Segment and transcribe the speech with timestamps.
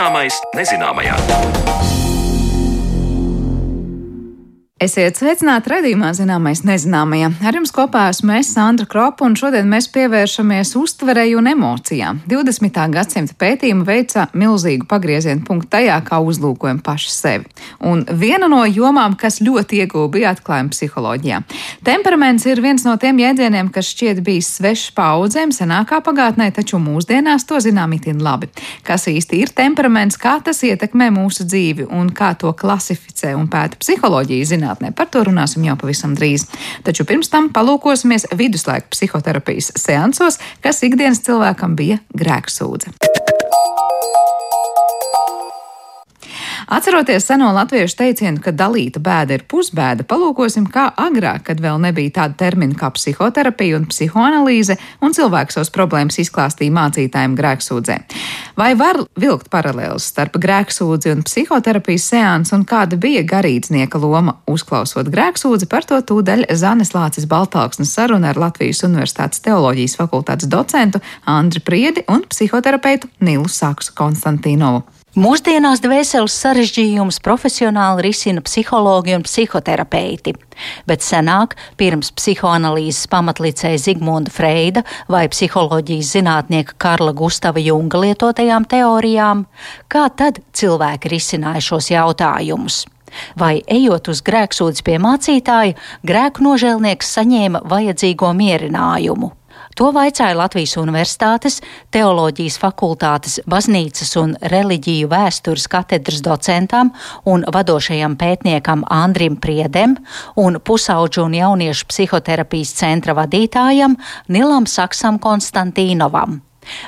[0.00, 1.69] Zināmais nezināmajā.
[4.80, 7.26] Esiet sveicināti redzījumā, zināmais nezināmajā.
[7.44, 12.22] Ar jums kopā esmu es, Sandra Kropa, un šodien mēs pievēršamies uztverei un emocijām.
[12.24, 12.80] 20.
[12.94, 17.50] gadsimta pētījuma veica milzīgu pagriezienu punktu tajā, kā uzlūkojam paši sevi.
[17.90, 21.42] Un viena no jomām, kas ļoti ieguva, bija atklājuma psiholoģijā.
[21.84, 27.44] Temperaments ir viens no tiem jēdzieniem, kas šķiet bijis svešs paudzēm senākā pagātnē, taču mūsdienās
[27.44, 28.48] to zinām itin labi.
[28.88, 33.76] Kas īsti ir temperaments, kā tas ietekmē mūsu dzīvi un kā to klasificē un pēta
[33.84, 34.94] psiholoģija zināt zinātnē.
[34.94, 36.46] Par to runāsim jau pavisam drīz.
[36.84, 43.29] Taču pirms tam palūkosimies viduslaika psihoterapijas seansos, kas ikdienas cilvēkam bija grēksūdze.
[46.70, 52.12] Atceroties seno latviešu teicienu, ka dalīta bēda ir pusbēda, palūkosim, kā agrāk, kad vēl nebija
[52.20, 57.96] tāda termina kā psihoterapija un psihoanalīze, un cilvēks savas problēmas izklāstīja mācītājiem grēksūdzē.
[58.54, 65.10] Vai var vilkt paralēlus starp grēksūdzi un psihoterapijas seansu, un kāda bija garīdznieka loma uzklausot
[65.10, 71.66] grēksūdzi, par to tūdaļ Zanes Lācis Baltāksnes saruna ar Latvijas Universitātes teoloģijas fakultātes docentu Andri
[71.66, 74.99] Priedi un psihoterapeitu Nilu Saksu Konstantīnovu.
[75.18, 80.36] Mūsdienās dvēseles sarežģījumus profesionāli risina psihologi un psihoterapeiti,
[80.86, 89.42] bet senāk, pirms psihoanalīzes pamatlicēja Zigmunda Freida vai psiholoģijas zinātnieka Karla Gustava Junga lietotajām teorijām,
[89.90, 92.84] kā tad cilvēki risināja šos jautājumus?
[93.34, 95.74] Vai ejot uz grēksūdzi pie mācītāja,
[96.06, 99.34] grēku nožēlnieks saņēma vajadzīgo mierinājumu?
[99.80, 101.54] To vaicāja Latvijas Universitātes
[101.88, 106.90] Teoloģijas fakultātes baznīcas un reliģiju vēstures katedras docentam
[107.24, 109.94] un vadošajam pētniekam Andrim Priedem
[110.36, 113.96] un pusauģu un jauniešu psihoterapijas centra vadītājam
[114.28, 116.42] Nilam Saksam Konstantīnovam.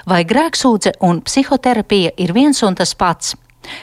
[0.05, 3.33] Vai grēksūdze un psihoterapija ir viens un tas pats?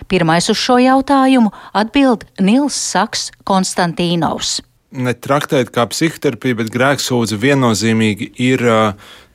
[0.05, 4.59] Pirmais uz šo jautājumu atbild Nils Saks Konstantīnovs
[4.91, 8.65] ne traktēt kā psihoterapija, bet grēksūdze viennozīmīgi ir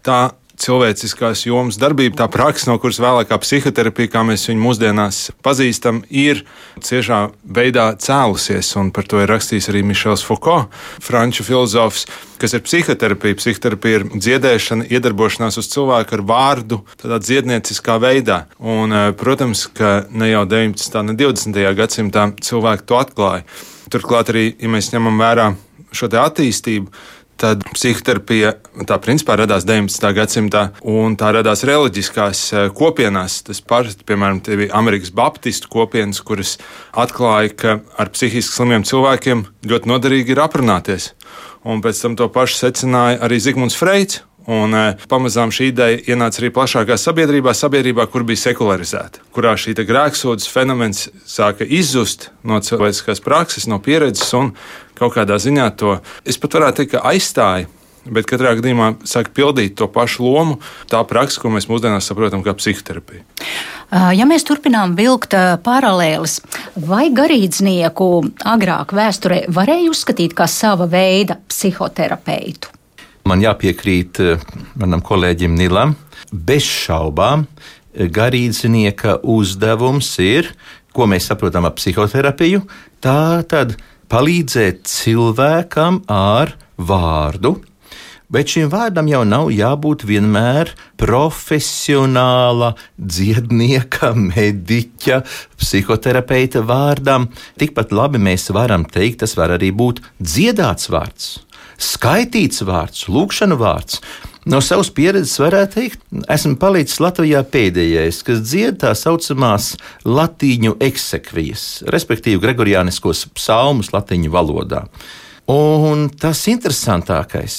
[0.05, 0.23] tā
[0.61, 6.03] cilvēciskās jomas darbība, tā praksa, no kuras vēlāk kā psihoterapija, kā mēs viņu mūsdienās pazīstam,
[6.11, 6.45] ir
[6.85, 7.21] ciešā
[7.57, 8.71] veidā cēlusies.
[8.79, 10.71] Un par to ir rakstījis arī Mišels Foucault,
[11.03, 12.07] franču filozofs,
[12.39, 13.41] kas ir psihoterapija.
[13.41, 18.45] Psihoterapija ir dziedēšana, iedarbošanās uz cilvēku ar vārdu, tādā dziednieciskā veidā.
[18.63, 21.01] Un, protams, ka ne jau 19.
[21.03, 21.63] un 20.
[21.83, 23.47] gadsimtā cilvēki to atklāja.
[23.95, 25.53] Turklāt arī, ja mēs ņemam vērā
[25.95, 26.91] šo attīstību,
[27.39, 28.55] tad psihoterapija
[28.89, 30.11] tā principā radās 19.
[30.17, 33.41] gadsimtā, un tā radās reliģiskās e, kopienās.
[33.47, 36.57] Tas pats, piemēram, bija Amerikas Baptistu kopienas, kuras
[36.91, 41.13] atklāja, ka ar psihiski slimiem cilvēkiem ļoti noderīgi ir aprunāties.
[41.65, 44.23] Un pēc tam to pašu secināja arī Zigmunds Freits.
[44.51, 49.73] Un e, pamazām šī ideja ienāca arī plašākā sabiedrībā, sabiedrībā, kur bija sekularizēta, kurā šī
[49.79, 54.53] grēksūdzes fenomens sāka izzust no cilvēciskās prakses, no pieredzes un
[54.99, 55.97] kaut kādā ziņā to
[56.29, 57.71] es pat varētu teikt, ka aizstāja.
[58.05, 60.59] Bet katrā gadījumā sāk pildīt to pašu lomu,
[60.93, 63.25] tā praksa, ko mēs mūsdienās saprotam kā psihoterapija.
[64.13, 65.33] Ja mēs turpinām vilkt
[65.65, 66.43] paralēlis,
[66.85, 68.11] vai garīdznieku
[68.53, 72.75] agrāk vēsturē varēja uzskatīt kā sava veida psihoterapeitu?
[73.25, 74.43] Man jāpiekrīt eh,
[74.77, 75.95] manam kolēģim Nilam.
[76.29, 80.51] Bez šaubām, eh, garīdznieka uzdevums ir,
[80.93, 82.61] ko mēs saprotam ar psihoterapiju,
[83.01, 83.79] tā tad
[84.13, 87.57] palīdzēt cilvēkam ar vārdu.
[88.35, 95.23] Bet šim vārdam jau nav jābūt vienmēr profesionāla dziednieka, mediķa,
[95.61, 97.31] psihoterapeita vārdam.
[97.61, 101.35] Tikpat labi mēs varam teikt, tas var arī būt dziedāts vārds
[101.81, 104.01] skaitīts vārds, lūkšana vārds.
[104.45, 109.71] No savas pieredzes varētu teikt, esmu palicis Latvijā pēdējais, kas dzied tā saucamās
[110.05, 114.83] latīņu eksekvijas, respektīvi gregoriāniskos psalmus latīņu valodā.
[115.49, 117.57] Un tas interesantākais,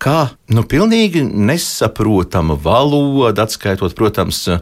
[0.00, 4.60] kā nu, pilnīgi nesaprotama valoda, atskaitot, protams, eh,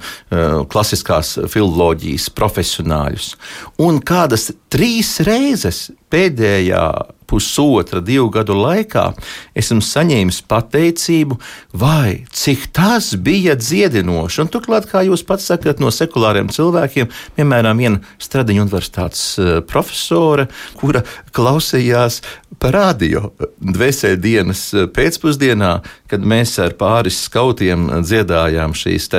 [0.70, 3.34] klasiskās filozofijas profesionāļus.
[3.78, 6.86] Un kādas trīs reizes pēdējā
[7.26, 9.10] pusotra, divu gadu laikā
[9.58, 11.38] esmu saņēmis pateicību,
[11.76, 14.42] vai cik tas bija dziedinoši.
[14.44, 20.48] Un turklāt, kā jūs pats sakat, no sekulāriem cilvēkiem, piemēram, viena Stradiņa universitātes eh, profesore,
[20.78, 21.04] kura
[21.36, 22.22] klausījās
[22.62, 23.30] par radio
[23.60, 25.72] dvēseli dienas eh, pēcpusdienā,
[26.10, 29.10] kad mēs ar pāris skautiem dziedājām šīs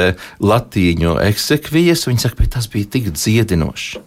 [0.44, 4.01] latīņu eksekvijas, viņi saka, ka tas bija tik dziedinoši.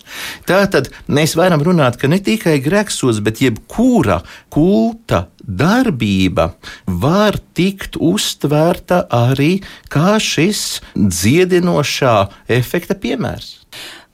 [0.49, 4.20] Tā tad mēs varam runāt, ka ne tikai grēksos, bet jebkurā kura
[4.52, 6.50] kulta darbība
[7.02, 9.56] var tikt uztvērta arī
[9.90, 12.16] kā šis dziedinošā
[12.60, 13.56] efekta piemērs.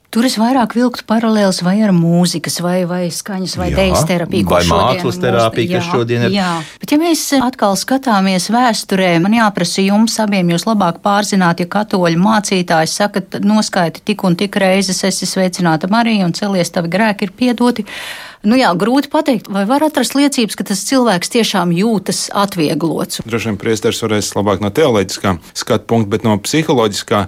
[0.07, 4.47] Tur es vairāk vilktu paralēlus vai ar mūzikas, vai, vai skaņas, vai dēļas terapiju.
[4.47, 6.37] Vai mākslas terapiju, kas šodien ir.
[6.37, 11.67] Jā, bet ja mēs atkal skatāmies vēsturē, man jāprasa jums abiem, jūs labāk pārzināt, ja
[11.75, 17.27] katoļu mācītājs saka, noskaiti tik un tik reizes esi sveicināta Marija un celies tavi grēki
[17.27, 17.85] ir piedoti.
[18.45, 23.23] Nu jā, grūti pateikt, vai var atrast liecības, ka tas cilvēks tiešām jūtas atvieglots.
[23.25, 27.23] Droši vien priesteris varēs labāk no teoloģiskā skatu punkta, bet no psiholoģiskā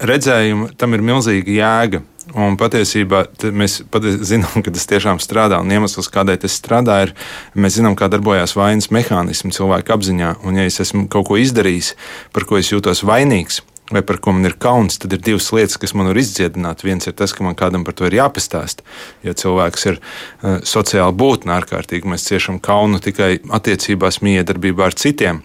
[0.00, 2.02] redzējuma tam ir milzīga jēga.
[2.32, 5.60] Un patiesībā mēs patiesi zinām, ka tas tiešām strādā.
[5.60, 7.12] Un iemesls, kādēļ tas strādā, ir,
[7.52, 10.32] mēs zinām, kā darbojas vainas mehānismi cilvēka apziņā.
[10.48, 11.92] Un, ja es esmu kaut ko izdarījis,
[12.32, 13.60] par ko es jūtos vainīgs,
[13.92, 16.84] vai par ko man ir kauns, tad ir divas lietas, kas man var izdziedināt.
[16.86, 18.80] Viens ir tas, ka man kādam par to ir jāpastāst.
[19.26, 25.42] Ja cilvēks ir uh, sociāli būtne ārkārtīgi, mēs ciešam kaunu tikai attiecībās, miedarbībā ar citiem.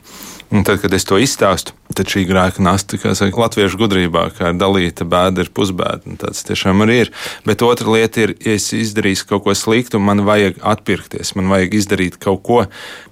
[0.50, 4.50] Un tad, kad es to izstāstu, tad šī grēka nasta, kā saka, latviešu gudrībā, kā
[4.58, 6.16] dalīta bēda ir pusbēda.
[6.24, 7.12] Tas tiešām arī ir.
[7.46, 11.36] Bet otra lieta ir, ja es izdarīju kaut ko sliktu, man vajag atpirkties.
[11.38, 12.64] Man vajag izdarīt kaut ko,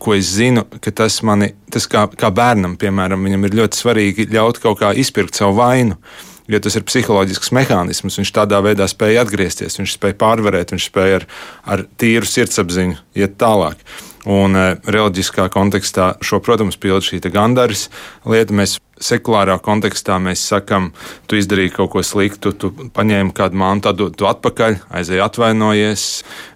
[0.01, 4.27] ko es zinu, ka tas mani, tas kā, kā bērnam, piemēram, viņam ir ļoti svarīgi
[4.33, 6.01] ļaut kaut kā izpirkt savu vainu
[6.47, 8.17] jo tas ir psiholoģisks mehānisms.
[8.21, 11.25] Viņš tādā veidā spēja atgriezties, viņš spēja pārvarēt, viņš spēja ar,
[11.67, 13.83] ar tīru sirdsapziņu iet tālāk.
[14.27, 17.87] Un e, reliģiskā kontekstā šo, protams, pild šī gandaris
[18.27, 18.55] lieta.
[18.55, 20.89] Mēs sekulārā kontekstā mēs sakam,
[21.29, 26.07] tu izdarīji kaut ko sliktu, tu paņēmi kādu mantu, atdod to atpakaļ, aizēji atvainojies,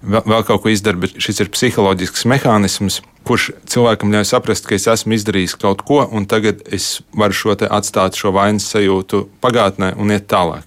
[0.03, 4.89] vēl kaut ko izdari, bet šis ir psiholoģisks mehānisms, kurš cilvēkam ļauj saprast, ka es
[4.89, 10.13] esmu izdarījis kaut ko, un tagad es varu šo atstāt šo vainas sajūtu pagātnē un
[10.15, 10.65] iet tālāk.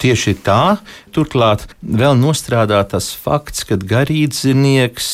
[0.00, 0.80] Tieši tā,
[1.12, 5.08] turklāt vēl nostrādā tas fakts, ka garīdznieks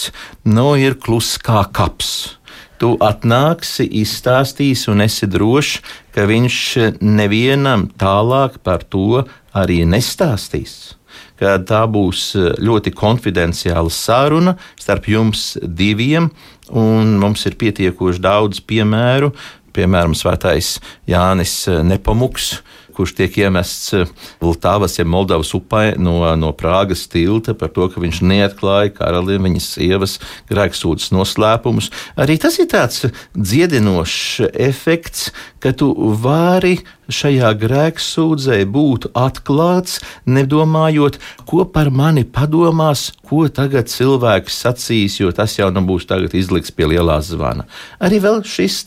[0.46, 2.36] nu, ir kluss kā kaps.
[2.78, 5.80] Tu atnāksi, izstāstīsi, un esi drošs,
[6.14, 6.58] ka viņš
[7.00, 9.24] nevienam tālāk par to
[9.56, 10.96] arī nestāstīs
[11.40, 12.30] ka tā būs
[12.64, 16.30] ļoti konfidenciāla saruna starp jums diviem,
[16.72, 19.32] un mums ir pietiekoši daudz piemēru.
[19.76, 22.62] Piemēram, Svētais Jānis Nepamuks,
[22.96, 23.94] kurš tiek iemests
[24.42, 29.68] Vultāvas, jeb Moldavas upē no, no Prāgas tilta par to, ka viņš neatklāja karalim viņas
[29.76, 30.18] sievas
[30.50, 31.90] grēksūdzes noslēpumus.
[32.16, 33.06] Arī tas ir tāds
[33.36, 36.78] dziedinošs efekts, ka tu vari
[37.12, 45.56] šajā grēksūdzē būt atklāts, nedomājot, ko par mani padomās, ko tagad cilvēks sacīs, jo tas
[45.58, 47.66] jau nebūs tagad izliks pie lielā zvana.
[48.00, 48.84] Arī šis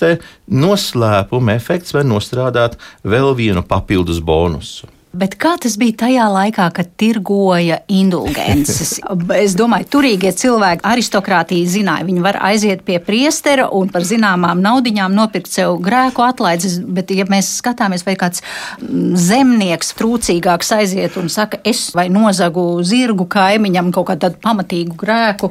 [0.50, 4.99] noslēpuma efekts var nostrādāt vēl vienu papildus bonusu.
[5.10, 9.00] Bet kā tas bija tajā laikā, kad tirgoja indulgences?
[9.44, 15.16] es domāju, turīgie cilvēki, aristokrātija zināja, viņi var aiziet pie priestera un par zināmām naudiņām
[15.18, 16.78] nopirkt sev grēku atlaides.
[16.86, 18.44] Bet, ja mēs skatāmies, vai kāds
[18.78, 25.50] mm, zemnieks trūcīgāks aiziet un saka, es vai nozagu zirgu kaimiņam kaut kādu pamatīgu grēku.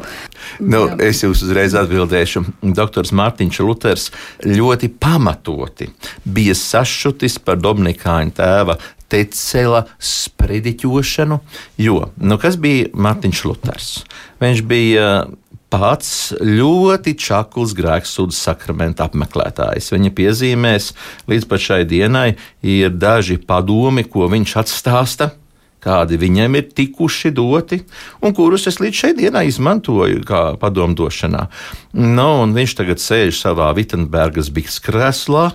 [0.62, 2.44] Nu, es jums uzreiz atbildēšu.
[2.78, 4.06] Doktors Mārtiņš Luters
[4.46, 5.90] ļoti pamatoti
[6.22, 8.78] bija sašutis par Dominikāņu tēva
[9.08, 11.40] tecela sprediķošanu,
[11.80, 13.90] jo, nu, kas bija Mārtiņš Luters?
[14.42, 15.10] Viņš bija
[15.72, 19.90] pats ļoti čakls grēksūdzes sakramenta apmeklētājs.
[19.92, 20.92] Viņa piezīmēs
[21.28, 22.28] līdz pat šai dienai
[22.64, 25.32] ir daži padomi, ko viņš atstāsta
[25.88, 27.80] kādi viņam ir tikuši doti,
[28.22, 31.46] un kurus es līdz šai dienai izmantoju kā padomdošanā.
[31.98, 35.48] Nu, viņš tagad sēž savā Vitsenbergas biks krēslā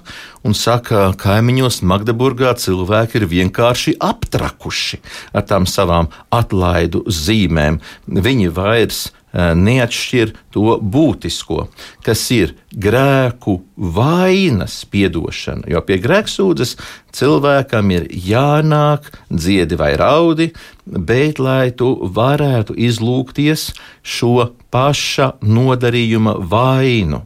[0.43, 4.99] un saka, ka kaimiņos Magdeburgā cilvēki ir vienkārši aptrakuši
[5.33, 7.79] ar tām savām atlaidu zīmēm.
[8.07, 11.67] Viņi vairs neatšķir to būtisko,
[12.05, 15.67] kas ir grēku vainas piedošana.
[15.73, 16.75] Jo pie grēksūdzes
[17.13, 20.51] cilvēkam ir jānāk dziedi vai raudi,
[20.85, 23.71] bet lai tu varētu izlūkties
[24.03, 27.25] šo paša nodarījuma vainu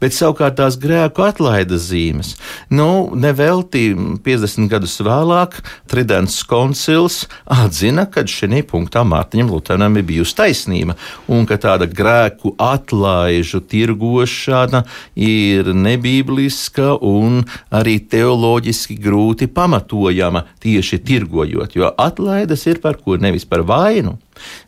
[0.00, 2.34] Bet savukārt tās grēku atlaides zīmes,
[2.70, 3.90] nu, nevelti
[4.24, 5.58] 50 gadus vēlāk,
[5.88, 10.96] Tridents koncils atzina, ka šī punktā Mārtiņam Lutheram ir bijusi taisnība,
[11.30, 14.84] un ka tāda grēku atlaižu tirgošana
[15.14, 17.42] ir nebībliska un
[17.74, 24.18] arī teoloģiski grūti pamatojama tieši tirgojot, jo atlaides ir par ko nevis par vainu,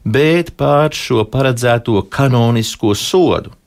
[0.05, 3.60] bet par šo paredzēto kanonisko sodu.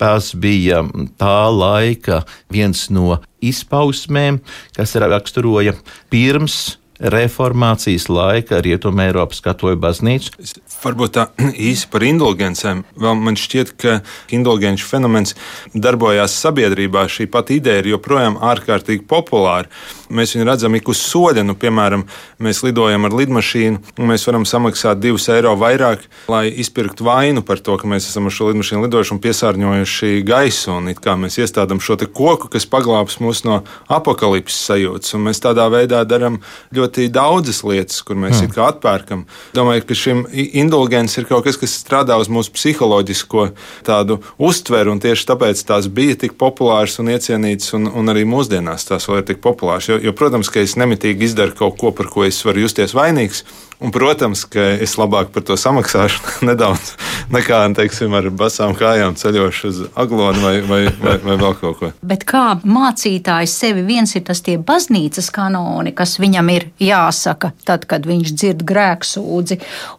[0.00, 0.82] Tas bija
[1.20, 2.22] tā laika
[2.52, 4.40] viens no izpausmēm,
[4.76, 5.76] kas raksturoja
[6.12, 10.46] pirms reformācijas laika Rietumē Eiropas katoļu baznīcu.
[10.82, 11.26] Varbūt tā
[11.70, 12.84] īsi par indulgencēm.
[13.00, 13.98] Vēl man šķiet, ka
[14.34, 15.36] indulgenču fenomens
[15.74, 17.06] darbojās sabiedrībā.
[17.12, 19.70] Šī pati ideja ir joprojām ārkārtīgi populāra.
[20.06, 21.44] Mēs viņu redzam ik uz soļa.
[21.46, 22.06] Nu, piemēram,
[22.42, 27.60] mēs lidojam ar lidmašīnu, un mēs varam samaksāt divus eiro vairāk, lai izpirktu vainu par
[27.64, 30.76] to, ka mēs esam ar šo lidmašīnu lidojuši un piesārņojuši gaisu.
[30.76, 33.62] Un it kā mēs iestādām šo koku, kas paglābs mūs no
[33.92, 35.14] apakalipses sajūtas.
[35.16, 36.38] Un mēs tādā veidā darām
[36.76, 38.56] ļoti daudzas lietas, kur mēs mm.
[38.66, 39.24] atpērkam.
[39.56, 43.48] Domāju, ka šim indulgence ir kaut kas, kas strādā uz mūsu psiholoģisko
[43.86, 48.88] tādu uztveru, un tieši tāpēc tās bija tik populāras un iecienītas, un, un arī mūsdienās
[48.88, 49.90] tās vēl ir tik populāras.
[49.90, 53.44] Jo, jo, protams, ka es nemitīgi izdaru kaut ko, par ko es varu justies vainīgs.
[53.76, 56.94] Un, protams, ka es labāk par to samaksāšu nedaudz
[57.32, 61.90] nekā, teiksim, ar basām kājām ceļošu uz aglonu vai, vai, vai, vai vēl kaut ko.
[62.06, 67.84] Bet kā mācītājs sevi viens ir tas tie baznīcas kanoni, kas viņam ir jāsaka tad,
[67.90, 69.58] kad viņš dzird grēksūdzi,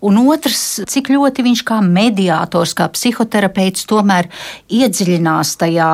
[0.09, 4.31] un otrs, cik ļoti viņš kā mediātors, kā psihoterapeits tomēr
[4.73, 5.91] iedziļinās tajā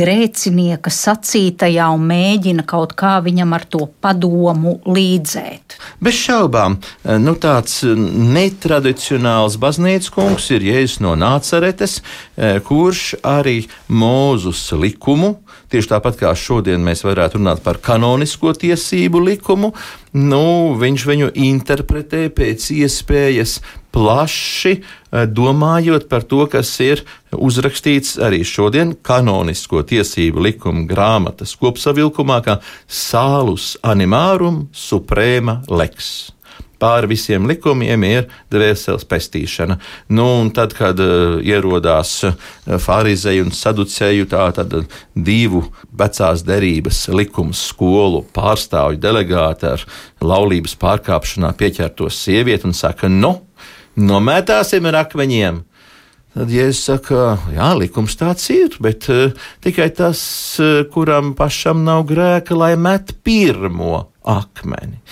[0.00, 5.76] grēcinieka sacītajā un mēģina kaut kā viņam ar to padomu līdzēt.
[6.00, 6.80] Bez šaubām.
[7.02, 11.98] Eh, nu, tāds eh, netradicionāls baznīcas kungs ir Jēzus no Nācaretes,
[12.36, 15.34] eh, kurš arī Mūzus likumu,
[15.72, 19.72] tieši tāpat kā šodien mēs varētu runāt par kanonisko tiesību likumu,
[20.14, 20.44] nu,
[20.78, 23.58] viņš viņu interpretē pēc iespējas
[23.92, 24.78] plaši,
[25.28, 27.02] domājot par to, kas ir
[27.36, 36.30] uzrakstīts arī šodien kanonisko tiesību likuma grāmatas kopsavilkumā, kā Sālus animārum suprēma leks
[36.82, 39.78] pāri visiem likumiem ir dvēseles pestīšana.
[40.14, 42.34] Nu, tad, kad uh, ierodās uh,
[42.82, 44.74] farizēju un saducēju tā tad
[45.14, 45.64] divu
[45.98, 49.86] vecās derības likumu skolu pārstāvju delegāti ar
[50.22, 53.36] laulības pārkāpšanā pieķerto sievieti un saka, nu,
[53.96, 55.62] nomētāsim ar akmeņiem.
[56.32, 60.22] Tad Jēzus saka, jā, likums tāds ir, bet uh, tikai tas,
[60.64, 65.02] uh, kuram pašam nav grēka, lai met pirmo akmeni.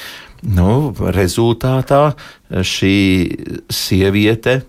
[0.47, 2.15] Nu, rezultātā
[2.49, 2.97] šī
[3.69, 4.61] sieviete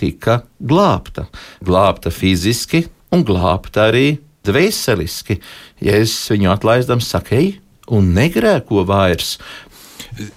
[0.00, 1.28] tika glābta.
[1.62, 5.38] Glābta fiziski un glābta arī dvēseliski.
[5.84, 7.50] Ja es viņu atlaidams, saku, ej,
[7.92, 9.36] un negrēko vairs.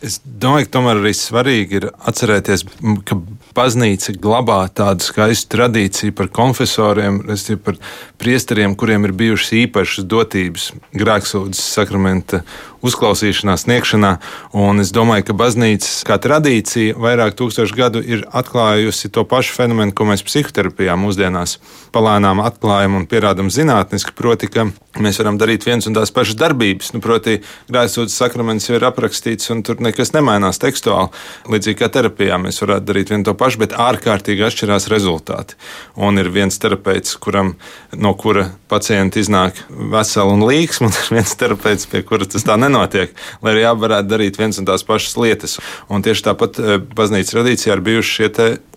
[0.05, 2.63] Es domāju, ka tomēr arī svarīgi ir atcerēties,
[3.09, 3.17] ka
[3.57, 7.23] baznīca glabā tādu skaistu tradīciju par konfesoriem,
[7.65, 7.79] par
[8.21, 12.43] priesteriem, kuriem ir bijušas īpašas dotības grēksūdzes sakramenta
[12.83, 14.11] uzklausīšanā, sniegšanā.
[14.59, 19.95] Un es domāju, ka baznīca kā tradīcija vairāk tūkstošu gadu ir atklājusi to pašu fenomenu,
[19.95, 21.57] ko mēs psihoterapijā mūsdienās
[21.95, 24.15] palēnām atklājam un pierādām zinātniski.
[24.17, 24.67] Proti, ka
[25.01, 26.91] mēs varam darīt viens un tās pašas darbības.
[26.95, 27.39] Nu, proti,
[27.71, 31.13] grēksūdzes sakraments jau ir aprakstīts, un tur nekas nemainās tekstuāli.
[31.53, 35.57] Līdzīgi kā terapijā mēs varētu darīt vienu to pašu, bet ārkārtīgi atšķirās rezultāti.
[35.95, 37.55] Un ir viens terapeits, kuram,
[37.95, 42.57] no kura pacienta iznāk vesela un līksma, un ir viens terapeits, pie kura tas tā
[42.59, 43.15] nenotiek nenotiek,
[43.45, 45.57] lai arī abi varētu darīt viens un tās pašas lietas.
[45.93, 48.31] Un tieši tāpat eh, baznīcas tradīcijā ir bijuši šie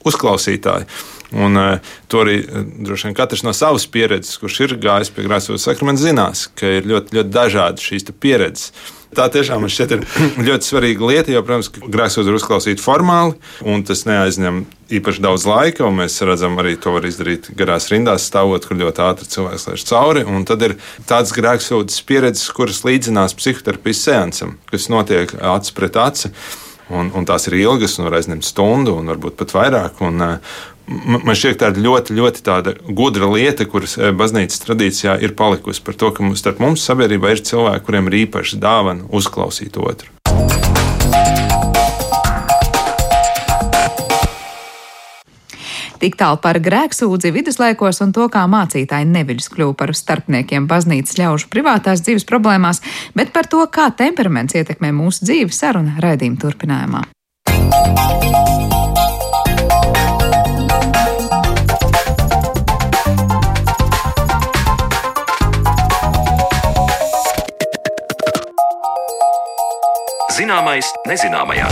[0.06, 0.88] uzklausītāji.
[1.34, 5.24] Un, uh, to arī uh, droši vien katrs no savas pieredzes, kurš ir gājis pie
[5.26, 8.70] grāmatas sakramenta, zinās, ka ir ļoti, ļoti dažādas šīs pieredzes.
[9.14, 9.92] Tā tiešām man šķiet
[10.46, 14.64] ļoti svarīga lieta, jo, protams, grēksot ir uzklausīt formāli, un tas neaizņem
[14.98, 19.02] īpaši daudz laika, un mēs redzam, arī to var izdarīt garās rindās, stāvot, kur ļoti
[19.06, 20.26] ātri cilvēks laiž cauri.
[20.26, 20.76] Un tad ir
[21.08, 26.32] tāds grēksūdzes pieredzes, kuras līdzinās psihoterapijas seansam, kas notiek acis pret aci.
[26.86, 30.02] Un, un tās ir ilgas, un var aizņemt stundu, un varbūt pat vairāk.
[30.06, 30.22] Un,
[30.86, 35.96] Man šķiet, tā ir ļoti, ļoti gudra lieta, kuras eh, baznīcas tradīcijā ir palikusi par
[35.98, 40.12] to, ka mums, starp mums sabiedrībā ir cilvēki, kuriem ir īpaša dāvana uzklausīt otru.
[45.96, 51.50] Tik tālu par grēksūdzi viduslaikos un to, kā mācītāji neviļus kļuva par starpniekiem baznīcas ļaužu
[51.50, 52.82] privātās dzīves problēmās,
[53.16, 57.02] bet par to, kā temperaments ietekmē mūsu dzīvi saruna raidījuma turpinājumā.
[70.46, 71.64] Zināmais nezināmajā.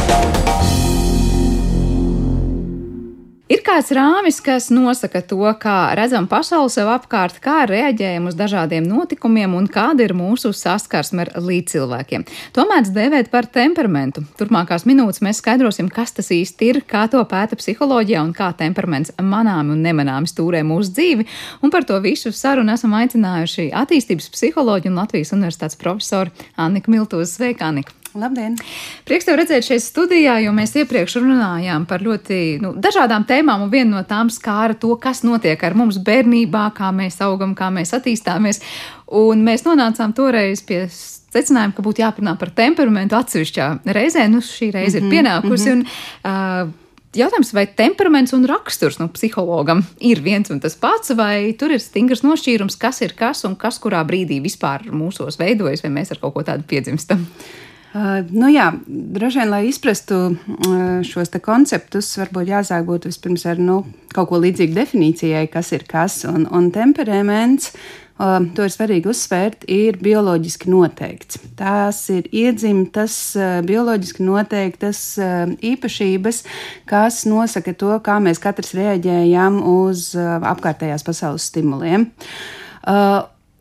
[3.54, 8.82] Ir kāds rāmis, kas nosaka to, kā redzam pasauli sev apkārt, kā reaģējam uz dažādiem
[8.82, 12.26] notikumiem un kāda ir mūsu saskarsme ar līdzcilvēkiem.
[12.58, 14.26] To mēdz dēvēt par temperamentu.
[14.42, 19.14] Turpmākās minūtes mēs skaidrosim, kas tas īsti ir, kā to pēta psiholoģijā un kā temperaments
[19.22, 21.30] manāmi un nemanāmi stūrē mūsu dzīvi.
[21.62, 27.36] Un par to visu sarunu esam aicinājuši attīstības psiholoģiju un Latvijas universitātes profesoru Anniku Miltūzu.
[27.36, 28.02] Sveika, Annika!
[28.14, 28.54] Labdien!
[29.08, 33.72] Prieks tev redzēt šeit studijā, jo mēs iepriekš runājām par ļoti nu, dažādām tēmām, un
[33.72, 37.90] viena no tām skāra to, kas notiek ar mums bērnībā, kā mēs augam, kā mēs
[37.98, 38.62] attīstāmies.
[39.18, 43.68] Un mēs nonācām toreiz pie secinājuma, ka būtu jāparunā par temperamentu atsevišķā
[43.98, 44.28] reizē.
[44.30, 45.74] Nu, šī reize mm -hmm, ir pienākusi.
[45.74, 46.64] Mm -hmm.
[46.64, 46.80] un, uh,
[47.14, 51.80] Jautājums, vai temperaments un raksturs nu, psihologam ir viens un tas pats, vai tur ir
[51.80, 56.18] stingrs nošķīrums, kas ir kas un kas kurā brīdī vispār mūsos veidojas, vai mēs ar
[56.18, 57.26] kaut ko tādu piedzimstam?
[57.94, 63.60] Uh, nu jā, droši vien, lai izprastu uh, šos konceptus, varbūt jāsāk būt vispirms ar
[63.62, 66.24] nu, kaut ko līdzīgu definīcijai, kas ir kas.
[66.26, 67.70] Un, un temperaments,
[68.18, 71.38] uh, to ir svarīgi uzsvērt, ir bioloģiski noteikts.
[71.54, 73.14] Tās ir iedzimtas,
[73.70, 75.04] bioloģiski noteiktas
[75.62, 76.42] īpašības,
[76.90, 82.08] kas nosaka to, kā mēs katrs reaģējam uz apkārtējās pasaules stimuliem.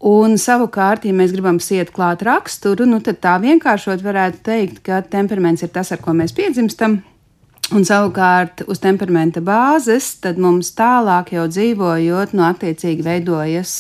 [0.04, 5.00] Un savukārt, ja mēs gribam siet klāt raksturu, nu, tad tā vienkāršot varētu teikt, ka
[5.08, 7.00] temperaments ir tas, ar ko mēs piedzimstam.
[7.74, 13.74] Un savukārt uz temperamenta bāzes, tad mums tālāk jau dzīvojot, no nu, attiecīgi veidojas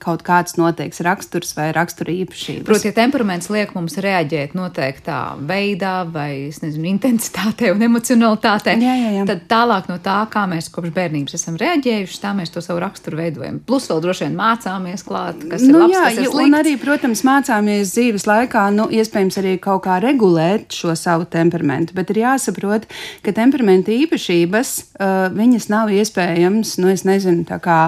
[0.00, 2.64] kaut kāds noteikts raksturs vai rakstura īpašības.
[2.68, 9.10] Proti, ja temperaments liek mums reaģēt noteiktā veidā vai, nezinu, intensitātē un emocionalitātē, jā, jā,
[9.18, 9.26] jā.
[9.28, 13.20] tad tālāk no tā, kā mēs kopš bērnības esam reaģējuši, tā mēs to savu raksturu
[13.20, 13.60] veidojam.
[13.66, 16.46] Plus vēl droši vien mācāmies klāt, kas nu, ir labs, jā, kas ir slikts.
[16.46, 21.96] Un arī, protams, mācāmies dzīves laikā, nu, iespējams arī kaut kā regulēt šo savu temperamentu,
[21.96, 22.88] bet ir jāsaprot,
[23.24, 27.82] ka temperamenta īpašības, uh, viņas nav iespējams, nu, es nezinu, tā kā.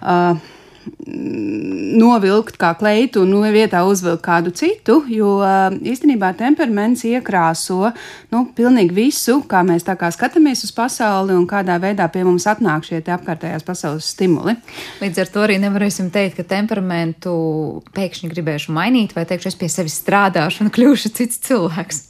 [0.00, 0.40] Uh,
[2.00, 5.36] novilkt kā kleitu un vietā uzvilkt kādu citu, jo
[5.84, 7.90] īstenībā temperaments iekrāso
[8.32, 12.46] nu, pilnīgi visu, kā mēs tā kā skatāmies uz pasauli un kādā veidā pie mums
[12.50, 14.56] atnāk šie apkārtējās pasaules stimuli.
[15.02, 17.34] Līdz ar to arī nevarēsim teikt, ka temperamentu
[17.96, 22.02] pēkšņi gribēšu mainīt vai teikšu, es pie sevis strādāšu un kļūšu cits cilvēks.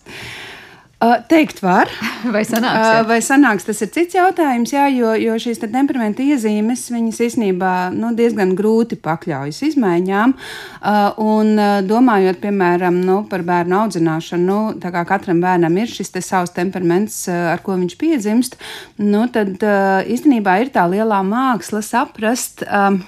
[1.00, 1.88] Uh, teikt var.
[2.34, 2.76] Vai sanāks?
[2.76, 2.96] Jā?
[3.00, 7.70] Uh, vai sanāks, tas ir cits jautājums, jā, jo, jo šīs temperamenta iezīmes, viņas īstenībā
[7.94, 10.34] nu, diezgan grūti pakļaujas izmaiņām.
[10.36, 11.54] Uh, un
[11.88, 17.22] domājot, piemēram, nu, par bērnu audzināšanu, nu, tā kā katram bērnam ir šis savs temperaments,
[17.32, 18.58] ar ko viņš piedzimst,
[19.00, 19.64] nu, tad
[20.04, 22.66] īstenībā ir tā lielā māksla saprast.
[22.68, 23.00] Uh,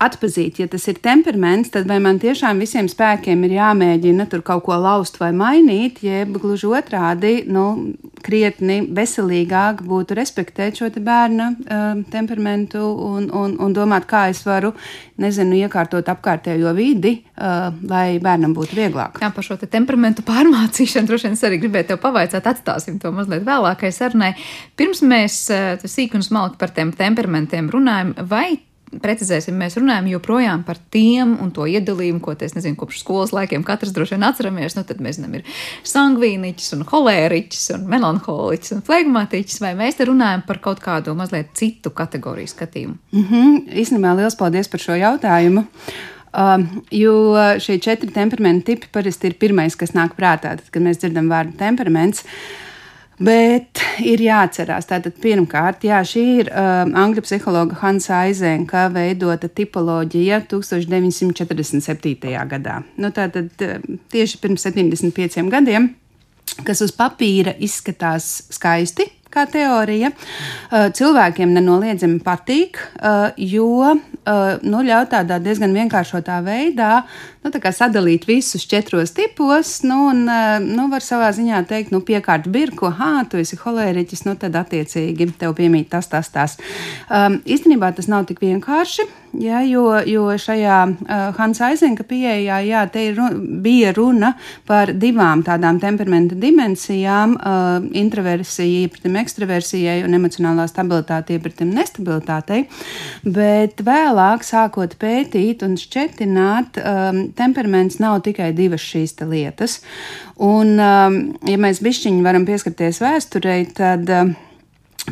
[0.00, 4.64] atpazīt, ja tas ir temperaments, tad vai man tiešām visiem spēkiem ir jāmēģina tur kaut
[4.64, 7.64] ko laust vai mainīt, jeb gluži otrādi, nu,
[8.24, 14.72] krietni veselīgāk būtu respektēt šo bērna uh, temperamentu un, un, un domāt, kā es varu,
[15.20, 19.20] nezinu, iekārtot apkārtējo vidi, uh, lai bērnam būtu vieglāk.
[19.20, 23.12] Jā, par šo te temperamentu pārmācīšanu droši vien es arī gribēju tev pavaicāt, atstāsim to
[23.12, 24.32] mazliet vēlākai sarunai.
[24.80, 28.56] Pirms mēs uh, sīk un smalki par tiem temperamentiem runājam, vai
[28.98, 33.64] precizēsim, mēs runājam joprojām par tiem un to iedalījumu, ko es nezinu, kopš skolas laikiem
[33.66, 34.76] katrs droši vien atceramies.
[34.78, 40.08] Nu, tad mēs zinām, ir sangvīniķis un holēriķis un melanholiķis un flegmatiķis, vai mēs te
[40.10, 42.96] runājam par kaut kādu mazliet citu kategoriju skatījumu?
[43.12, 43.60] Mm -hmm.
[43.82, 45.66] Īstenībā liels paldies par šo jautājumu.
[46.30, 50.98] Um, jo šie četri temperamenta tipi parasti ir pirmais, kas nāk prātā, tad, kad mēs
[50.98, 52.22] dzirdam vārdu temperaments.
[52.22, 52.69] Uh,
[53.20, 60.38] Bet ir jāatcerās, tātad pirmkārt, jā, šī ir uh, angļu psihologa Hansa Aizenka veidota tipoloģija
[60.48, 62.32] 1947.
[62.48, 62.78] gadā.
[62.96, 63.76] Nu, tātad uh,
[64.12, 65.90] tieši pirms 75 gadiem,
[66.64, 70.08] kas uz papīra izskatās skaisti, kā teorija.
[70.16, 74.00] Uh, cilvēkiem nenoliedzami patīk, uh, jo
[74.62, 77.04] nu, ļauj tādā diezgan vienkāršotā veidā
[77.44, 79.80] nu, sadalīt visus četros tipos.
[79.86, 80.26] Nu, un,
[80.66, 85.30] nu, var savā ziņā teikt, nu, piekārt birku, ah, tu esi holēriķis, nu, tad attiecīgi
[85.40, 86.58] tev piemīt tas, tas, tas.
[87.08, 89.08] Um, īstenībā tas nav tik vienkārši.
[89.38, 92.80] Ja, jo, jo šajā uh, Hansa Aizenka pieejā jā,
[93.14, 93.28] ru,
[93.62, 94.32] bija runa
[94.66, 102.64] par divām tādām temperamenta dimensijām uh,- introversija iepratim ekstraversijai un emocionālā stabilitāte iepratim nestabilitātei.
[103.22, 109.78] Bet vēlāk, sākot pētīt un šķetināt, um, temperaments nav tikai divas šīs lietas.
[110.42, 114.34] Un, um, ja mēs bišķiņi varam pieskarties vēsturei, tad uh,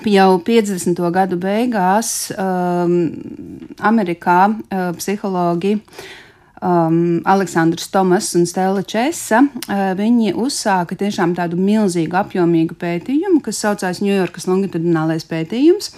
[0.07, 0.99] jau 50.
[1.13, 2.95] gadu beigās um,
[3.79, 5.79] Amerikā uh, psihologi.
[6.59, 9.45] Um, Aleksandrs Tomas un Stela Česa.
[9.69, 15.93] Uh, viņi uzsāka tiešām tādu milzīgu, apjomīgu pētījumu, kas saucās Ņujorkas longitudinālais pētījums.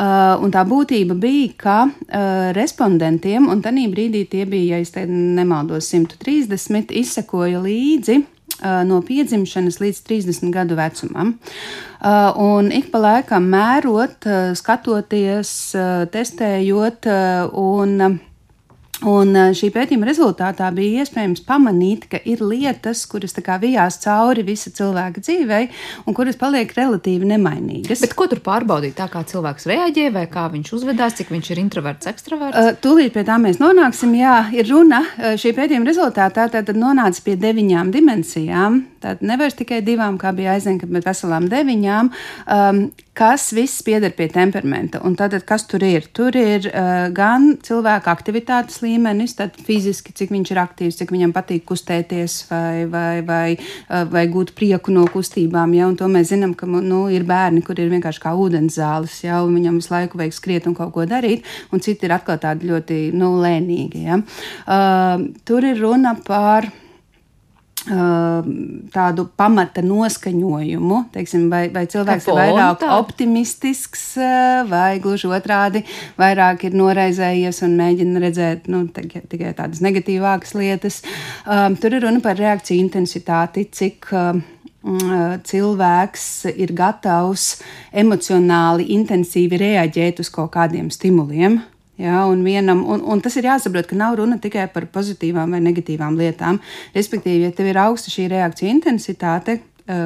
[0.00, 4.94] Uh, un tā būtība bija, ka uh, respondentiem, un tajā brīdī tie bija, ja es
[5.10, 8.39] nemaldos, 130, izsekoja līdzi Uh,
[8.86, 11.36] no piedzimšanas līdz 30 gadu vecumam.
[12.00, 15.52] Uh, un ik pa laikam mērot, uh, skatoties,
[16.12, 17.08] testējot
[17.60, 18.20] un
[19.08, 23.32] Un šī pētījuma rezultātā bija iespējams pamanīt, ka ir lietas, kuras
[23.62, 25.70] vijās cauri visa cilvēka dzīvei,
[26.04, 28.02] un kuras paliek relatīvi nemainīgas.
[28.04, 28.98] Bet ko tur pārbaudīt?
[28.98, 32.60] Tā kā cilvēks reaģē, vai kā viņš uzvedās, cik viņš ir introverts, ekstraverts?
[32.60, 34.12] Uh, tūlīt pie tā mēs nonāksim.
[34.20, 35.02] Jā, ir runa
[35.40, 38.82] šī pētījuma rezultātā, tad nonāca pie deviņām dimensijām.
[39.00, 42.10] Tad nevis tikai divām, kā bija aizņemta, bet veselām deviņām.
[42.52, 42.82] Um,
[43.16, 45.00] kas viss pieder pie temperamenta.
[45.04, 46.06] Un tātad, kas tur ir?
[46.16, 51.34] Tur ir uh, gan cilvēka aktivitātes līmenis, tad fiziski, cik viņš ir aktīvs, cik viņam
[51.36, 55.74] patīk kustēties vai, vai, vai, uh, vai gūt prieku no kustībām.
[55.76, 55.88] Ja?
[55.90, 59.40] Un to mēs zinām, ka nu, ir bērni, kur ir vienkārši kā ūdens zāles, ja?
[59.44, 62.68] un viņam visu laiku vajag skriet un kaut ko darīt, un citi ir atkal tādi
[62.68, 64.04] ļoti nu, lēnīgi.
[64.08, 64.20] Ja?
[64.68, 66.68] Uh, tur ir runa par
[67.90, 74.04] tādu pamata noskaņojumu, teiksim, vai, vai cilvēks ir vairāk optimistisks,
[74.70, 75.82] vai gluži otrādi,
[76.20, 81.02] vairāk ir noraizējies un mēģina redzēt nu, tikai tādas negatīvākas lietas.
[81.44, 84.42] Um, tur ir runa par reakciju intensitāti, cik um,
[85.50, 87.50] cilvēks ir gatavs
[87.92, 91.60] emocionāli, intensīvi reaģēt uz kaut kādiem stimuliem.
[92.00, 95.60] Ja, un, vienam, un, un tas ir jāsaprot, ka nav runa tikai par pozitīvām vai
[95.60, 96.56] negatīvām lietām.
[96.94, 99.58] Respektīvi, ja tev ir augsta šī reakcija intensitāte,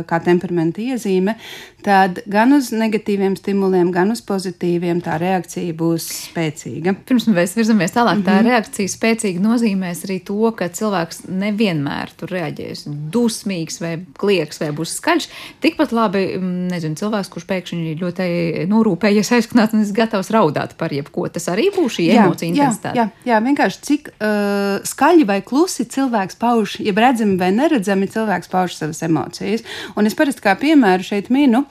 [0.08, 1.36] kā temperamenta iezīme,
[1.84, 6.94] tad gan uz negatīviem stimuliem, gan uz pozitīviem tā reakcija būs spēcīga.
[7.08, 8.28] Pirms mēs virzamies tālāk, mm -hmm.
[8.28, 8.48] tā mhm.
[8.48, 14.96] reakcija spēcīgi nozīmēs arī to, ka cilvēks nevienmēr tur reaģēs dusmīgs vai klieks vai būs
[15.00, 15.28] skaļš.
[15.60, 16.24] Tikpat labi,
[16.70, 21.68] nezinu, cilvēks, kurš pēkšņi ļoti norūpējies, aizknāts un ir gatavs raudāt par jebko, tas arī
[21.74, 22.96] būs šī jā, emocija intensitāte.
[22.98, 28.08] Jā, jā, jā, vienkārši cik uh, skaļi vai klusi cilvēks pauž, ja redzami vai neredzami
[28.10, 29.64] cilvēks pauž savas emocijas.
[29.98, 31.64] Un es parasti kā piemēru šeit minu,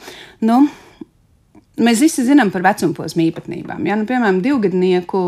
[0.44, 0.60] nu,
[1.74, 3.80] Mēs visi zinām par vecumposmu īpatnībām.
[3.90, 3.96] Ja?
[3.98, 5.20] Nu, piemēram, divgadnieku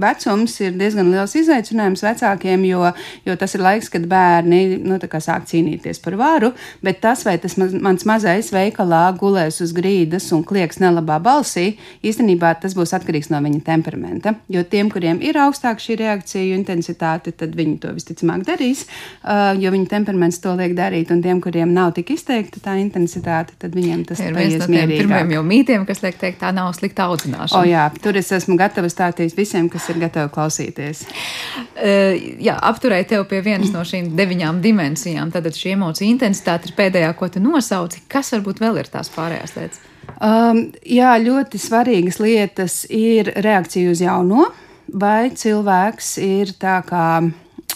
[0.00, 2.86] vecums ir diezgan liels izaicinājums vecākiem, jo,
[3.26, 6.54] jo tas ir laiks, kad bērni nu, sāk cīnīties par varu.
[6.80, 12.54] Bet tas, vai tas mans mazais veikalā gulēs uz grīdas un klieks nelabā balsī, īstenībā
[12.62, 14.32] tas būs atkarīgs no viņa temperamenta.
[14.48, 18.86] Jo tiem, kuriem ir augstāka šī reakciju intensitāte, tad viņi to visticamāk darīs,
[19.20, 21.12] uh, jo viņu temperaments to liek darīt.
[21.12, 24.96] Un tiem, kuriem nav tik izteikta tā intensitāte, tad viņiem tas ir viens no tiem
[24.96, 27.60] pirmiem jau mītiem kas liek teikt, tā nav slikta audzināšana.
[27.60, 31.04] O, jā, tur es esmu gatava stāstīt visiem, kas ir gatavi klausīties.
[31.74, 35.34] Uh, jā, apturēju tevi pie vienas no šīm deviņām dimensijām.
[35.34, 38.04] Tad šī emociju intensitāte ir pēdējā, ko tu nosauci.
[38.10, 39.86] Kas varbūt vēl ir tās pārējās lietas?
[40.20, 44.48] Um, jā, ļoti svarīgas lietas ir reakcija uz jauno,
[44.90, 47.04] vai cilvēks ir tā kā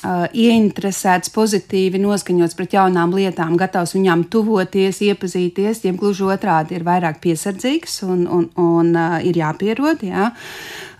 [0.04, 6.86] uh, ieinteresēts, pozitīvi noskaņots pret jaunām lietām, gatavs viņām tuvoties, iepazīties, jeb gluži otrādi ir
[6.86, 10.04] vairāk piesardzīgs un, un, un uh, ir jāpierod.
[10.04, 10.30] Jā.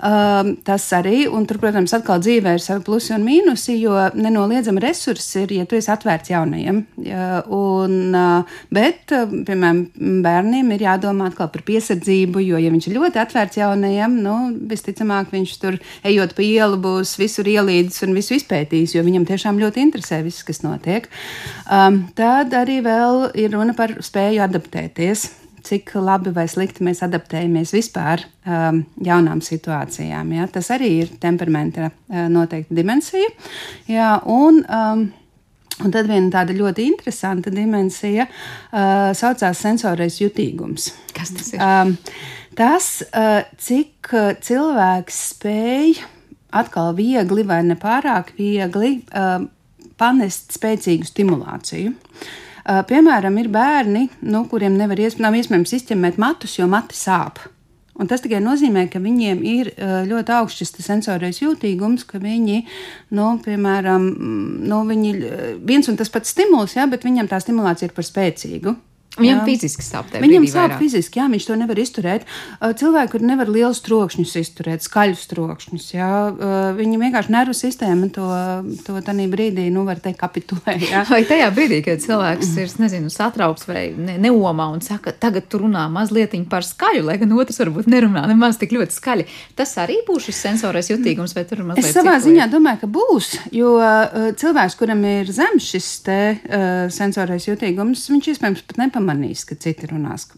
[0.05, 4.83] Um, tas arī, un tur, protams, atkal dzīvē ir savi plusi un mīnusi, jo nenoliedzami
[4.83, 6.83] resursi ir, ja tu esi atvērts jaunajiem.
[7.07, 9.81] Ja, un, uh, bet, uh, piemēram,
[10.25, 14.35] bērniem ir jādomā atkal par piesardzību, jo, ja viņš ir ļoti atvērts jaunajiem, nu,
[14.69, 19.61] visticamāk, viņš tur ejot pa ielu būs visur ielīdis un visu izpētījis, jo viņam tiešām
[19.63, 21.09] ļoti interesē viss, kas notiek.
[21.69, 25.29] Um, tad arī vēl ir runa par spēju adaptēties
[25.65, 30.33] cik labi vai slikti mēs adaptējamies vispār um, jaunām situācijām.
[30.37, 30.47] Ja?
[30.53, 33.31] Tas arī ir temperamenta uh, noteikta dimensija.
[33.91, 34.17] Ja?
[34.25, 35.07] Un, um,
[35.83, 40.93] Un tad viena tāda ļoti interesanta dimensija uh, saucās sensorais jutīgums.
[41.17, 41.59] Kas tas ir?
[41.59, 41.97] Um,
[42.55, 45.97] tas, uh, cik uh, cilvēks spēj
[46.55, 49.45] atkal viegli vai nepārāk viegli uh,
[50.01, 51.93] panest spēcīgu stimulāciju.
[51.93, 52.33] Uh,
[52.89, 57.43] Piemēram, ir bērni, nu, kuriem nevar iesp nav iespējams izķemmēt matus, jo mati sāp.
[57.95, 59.69] Un tas tikai nozīmē, ka viņiem ir
[60.09, 62.65] ļoti augsts šis sensorais jūtīgums, ka viņi,
[63.15, 64.09] nu, piemēram,
[64.67, 65.13] nu, viņi,
[65.63, 68.75] viens un tas pats stimuls, jā, bet viņam tā stimulācija ir par spēcīgu.
[69.15, 69.45] Viņam jā.
[69.47, 70.09] fiziski sāp.
[70.11, 70.81] Viņam sāp vairāk.
[70.83, 72.25] fiziski, jā, viņš to nevar izturēt.
[72.59, 76.09] Cilvēki, kur nevar lielus trokšņus izturēt, skaļus trokšņus, jā,
[76.75, 78.27] viņi vienkārši nervu sistēma to,
[78.83, 80.75] to tādā brīdī, nu, var teikt, kapitulē.
[80.83, 81.05] Jā.
[81.07, 85.63] Vai tajā brīdī, kad cilvēks ir, nezinu, satraukts vai ne, neomā un saka, tagad tu
[85.63, 90.01] runā mazliet par skaļu, lai gan otrs varbūt nerunā nemaz tik ļoti skaļi, tas arī
[90.09, 91.87] būs šis sensorais jutīgums, vai tur mazliet?
[91.87, 93.77] Es savā ziņā domāju, ka būs, jo
[94.41, 99.61] cilvēks, kuram ir zems šis te uh, sensorais jutīgums, viņš iespējams pat nepamanīs pamanīs, ka
[99.61, 100.31] citi runās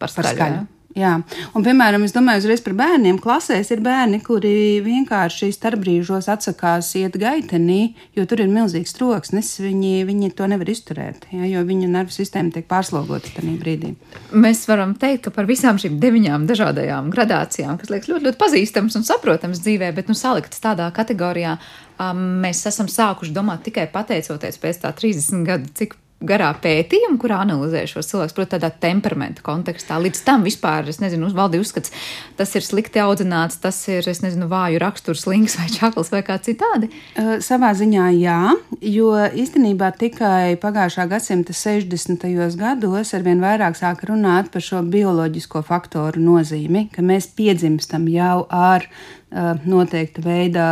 [0.00, 0.24] par skaļu.
[0.24, 0.68] Par skaļu.
[0.98, 1.12] Jā,
[1.54, 3.20] un, piemēram, es domāju, uzreiz par bērniem.
[3.22, 9.52] Klasēs ir bērni, kuri vienkārši starpbrīžos atsakās iet gaitenī, jo tur ir milzīgs troksnis.
[9.62, 13.92] Viņi, viņi to nevar izturēt, ja, jo viņu nervu sistēma tiek pārslogota tajā brīdī.
[14.34, 18.98] Mēs varam teikt, ka par visām šīm deviņām dažādajām gradācijām, kas liekas ļoti, ļoti pazīstamas
[18.98, 21.54] un saprotamas dzīvē, bet nu, saliktas tādā kategorijā,
[22.02, 27.40] um, mēs esam sākuši domāt tikai pateicoties pēc tā 30 gadu, cik garā pētījuma, kurā
[27.44, 29.96] analizē šos cilvēkus, protams, tādā temperamenta kontekstā.
[30.02, 31.92] Līdz tam vispār, es nezinu, valdīja uzskats,
[32.36, 36.36] tas ir slikti audzināts, tas ir, es nezinu, vāju raksturs, slings vai čakls vai kā
[36.44, 36.90] citādi.
[37.14, 38.40] Uh, savā ziņā jā,
[38.84, 42.28] jo īstenībā tikai pagājušā gadsimta 60.
[42.60, 48.84] gados arvien vairāk sāka runāt par šo bioloģisko faktoru nozīmi, ka mēs piedzimstam jau ar
[48.86, 50.66] uh, noteikta veida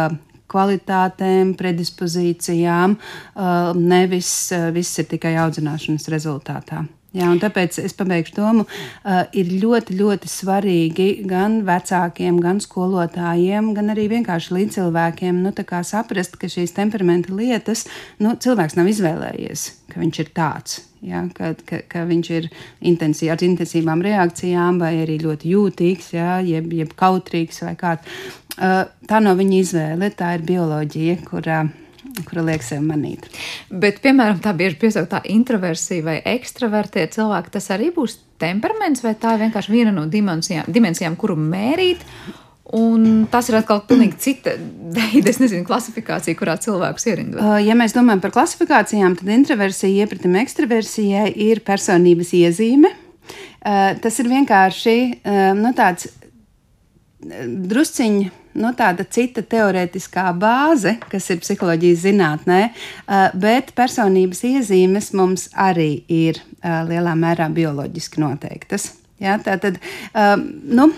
[0.48, 6.86] kvalitātēm, predispozīcijām, uh, nevis uh, viss ir tikai audzināšanas rezultātā.
[7.16, 13.94] Jā, tāpēc es pabeigšu domu, uh, ir ļoti, ļoti svarīgi gan vecākiem, gan skolotājiem, gan
[13.94, 15.54] arī vienkārši līdzcilvēkiem nu,
[15.88, 17.86] saprast, ka šīs temperamenta lietas
[18.20, 20.87] nu, cilvēks nav izvēlējies, ka viņš ir tāds.
[21.06, 22.48] Ja, ka, ka, ka viņš ir
[22.90, 28.22] intensīv, ar intensīvām reakcijām, vai arī ļoti jūtīgs, ja, jeb, jeb kautrīgs vai kāds.
[28.58, 31.60] Tā nav viņa izvēle, tā ir bioloģija, kurā
[32.26, 33.28] kura liek sev manīt.
[33.70, 39.36] Bet, piemēram, tā bieži piesauktā introversija vai ekstravertie cilvēki, tas arī būs temperaments, vai tā
[39.36, 42.04] ir vienkārši viena no dimensijām, dimensijām kuru mērīt.
[42.76, 44.52] Un tas ir atkal pilnīgi cita
[44.92, 47.40] veida, es nezinu, klasifikācija, kurā cilvēks ierindot.
[47.64, 52.92] Ja mēs domājam par klasifikācijām, tad introversija iepratim ekstraversijai ir personības iezīme.
[53.64, 54.98] Tas ir vienkārši
[55.56, 56.10] nu, tāds
[57.18, 62.60] drusciņš nu, tāda cita teorētiskā bāze, kas ir psiholoģijas zinātnē,
[63.38, 68.92] bet personības iezīmes mums arī ir lielā mērā bioloģiski noteiktas.
[69.22, 69.80] Ja, tā tad,
[70.68, 70.92] nu,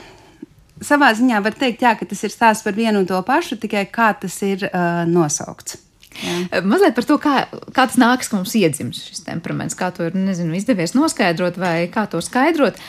[0.84, 3.86] savā ziņā var teikt, jā, ka tas ir stāsts par vienu un to pašu, tikai
[3.92, 5.78] kā tas ir uh, nosaukts.
[6.20, 6.62] Jā.
[6.66, 7.34] Mazliet par to, kā,
[7.70, 11.86] kā tas nāks, ka mums iedzimst šis temperaments, kā to ir nezinu, izdevies noskaidrot vai
[11.92, 12.80] kā to skaidrot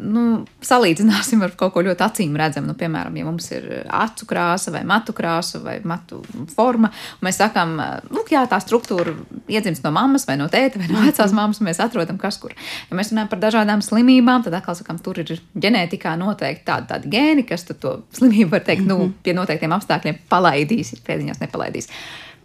[0.00, 2.70] nu, salīdzināsim ar kaut ko ļoti acīm redzamu.
[2.70, 6.20] Nu, piemēram, ja mums ir acu krāsa vai matu krāsa vai matu
[6.54, 7.76] forma, un mēs sakām,
[8.12, 9.14] lūk, jā, tā struktūra
[9.50, 12.54] iedzimst no mammas vai no tēta vai no vecās mammas, un mēs atrodam, kas kur.
[12.90, 17.12] Ja mēs runājam par dažādām slimībām, tad atkal sakām, tur ir ģenētikā noteikti tādi, tādi
[17.14, 21.90] gēni, kas to slimību var teikt, nu, pie noteiktiem apstākļiem palaidīs, pēdiņās nepalaidīs.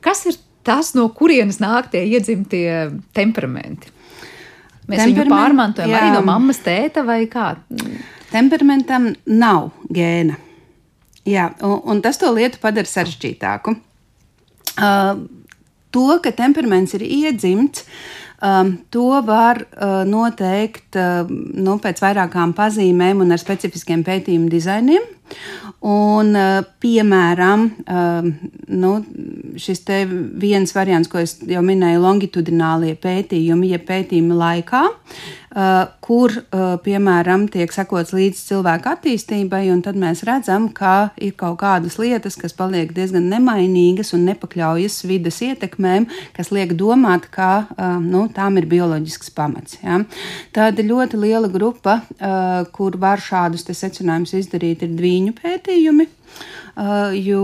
[0.03, 2.67] Kas ir tas, no kurienes nāk tie iedzimtie
[3.15, 3.91] temperamenti?
[4.89, 5.99] Mēs viņu pārmantojam jā.
[5.99, 7.53] arī no mammas, tēta vai kā?
[8.33, 10.35] Temperamentam nav gēna.
[11.29, 13.77] Jā, un, un tas to lietu padara sarežģītāku.
[14.73, 15.23] Uh,
[15.93, 17.85] to, ka temperaments ir iedzimts,
[18.43, 25.05] um, to var uh, noteikt uh, nu, pēc vairākām pazīmēm un ar specifiskiem pētījumu dizainiem.
[25.83, 28.27] Un, uh, piemēram, uh,
[28.71, 28.91] nu,
[29.59, 34.83] šis te viens variants, ko es jau minēju, longitudinālie pētījumi, ja pētījumi laikā,
[36.01, 41.59] kur, uh, piemēram, tiek sekots līdz cilvēka attīstībai, un tad mēs redzam, ka ir kaut
[41.61, 47.99] kādas lietas, kas paliek diezgan nemainīgas un nepakļaujas vidas ietekmēm, kas liek domāt, ka uh,
[48.01, 49.77] nu, tām ir bioloģisks pamats.
[49.83, 50.01] Ja?
[50.55, 51.99] Tāda ļoti liela grupa,
[52.73, 56.07] kur var šādus secinājumus izdarīt, ir dviņu pētījumi.
[57.19, 57.43] Jo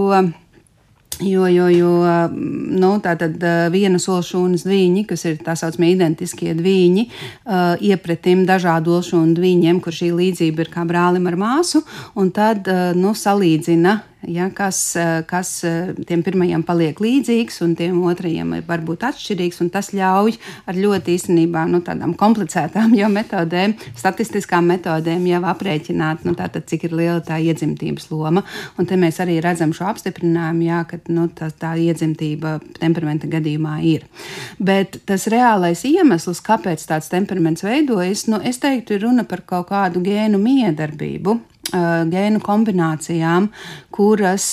[1.20, 1.90] Jo, jo, jo
[2.32, 3.42] nu, tā tad
[3.74, 9.96] viena solšūnas dviņi, kas ir tā saucamie identiskie dviņi, uh, iepratim dažādu olšūnu dviņiem, kur
[9.96, 11.84] šī līdzība ir kā brālim ar māsu,
[12.16, 17.76] un tad uh, nu, salīdzina ja, kas, eh, kas eh, tiem pirmajiem paliek līdzīgs un
[17.80, 19.62] tiem otrajiem var būt atšķirīgs.
[19.72, 26.68] Tas ļauj ar ļoti īstenībā nu, tādām komplicētām metodēm, statistiskām metodēm jau aprēķināt, nu, tātad,
[26.70, 28.44] cik ir liela tā iedzimtības loma.
[28.78, 33.80] Un te mēs arī redzam šo apstiprinājumu, jā, ka nu, tā, tā iedzimtība temperamenta gadījumā
[33.88, 34.06] ir.
[34.60, 39.70] Bet tas reālais iemesls, kāpēc tāds temperaments veidojas, nu, es teiktu, ir runa par kaut
[39.72, 41.40] kādu gēnu miedarbību
[41.72, 43.50] gēnu kombinācijām,
[43.94, 44.46] kuras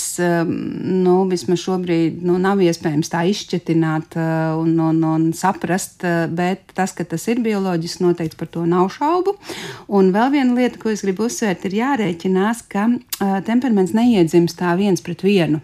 [0.46, 4.16] nu, vismaz šobrīd nu, nav iespējams tā izšķetināt
[4.60, 6.04] un, un, un saprast,
[6.36, 9.36] bet tas, ka tas ir bioloģiski, noteikti par to nav šaubu.
[9.88, 12.88] Un vēl viena lieta, ko es gribu uzsvērt, ir jārēķinās, ka
[13.48, 15.62] temperaments neiedzimst tā viens pret vienu.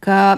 [0.00, 0.36] Ka,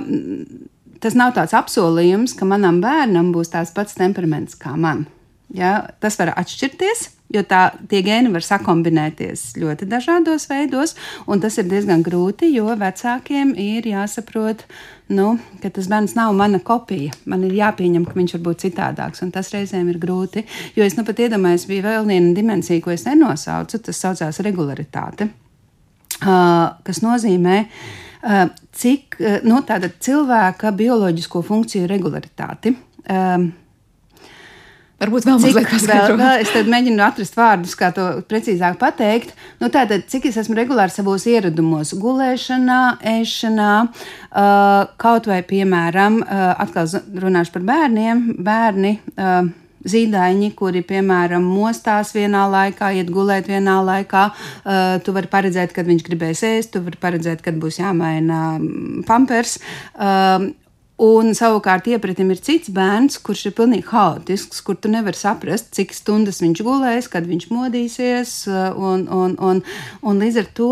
[1.03, 5.07] tas nav tāds apsolījums, ka manam bērnam būs tāds pats temperaments kā man.
[5.53, 10.95] Ja, tas var atšķirties, jo tā, tie gēni var sakombinēties ļoti dažādos veidos,
[11.29, 14.65] un tas ir diezgan grūti, jo vecākiem ir jāsaprot,
[15.13, 17.13] nu, ka tas bērns nav mana kopija.
[17.29, 20.47] Man ir jāpieņem, ka viņš var būt citādāks, un tas reizēm ir grūti.
[20.79, 25.29] Jo es nu pat iedomājos, bija vēl viena dimensija, ko es nenosaucu, tas saucās regularitāte,
[26.17, 27.65] kas nozīmē,
[28.73, 32.79] cik nu, cilvēka bioloģisko funkciju regularitāti.
[35.03, 36.21] Varbūt vēl mazliet paskaidrot.
[36.21, 39.33] Vēl, es mēģinu atrast vārdus, kā to precīzāk pateikt.
[39.63, 42.83] Nu, tātad, cik es esmu regulāri savos ieradumos, gulēšanā,
[43.17, 46.87] ēšanā, uh, kaut vai, piemēram, uh, atkal
[47.25, 48.95] runāšu par bērniem, bērni.
[49.17, 49.51] Uh,
[49.83, 54.29] zīdaiņi, kuri, piemēram, mostās vienā laikā, iet gulēt vienā laikā.
[54.31, 58.43] Uh, tu vari paredzēt, kad viņš gribēs ēst, tu vari paredzēt, kad būs jāmaina
[59.09, 59.59] pampers.
[59.97, 60.53] Uh,
[61.01, 65.95] Un savukārt iepratim ir cits bērns, kurš ir pilnīgi haotisks, kur tu nevari saprast, cik
[65.97, 68.35] stundas viņš gulēs, kad viņš modīsies.
[68.77, 69.63] Un, un, un,
[70.03, 70.71] un līdz ar to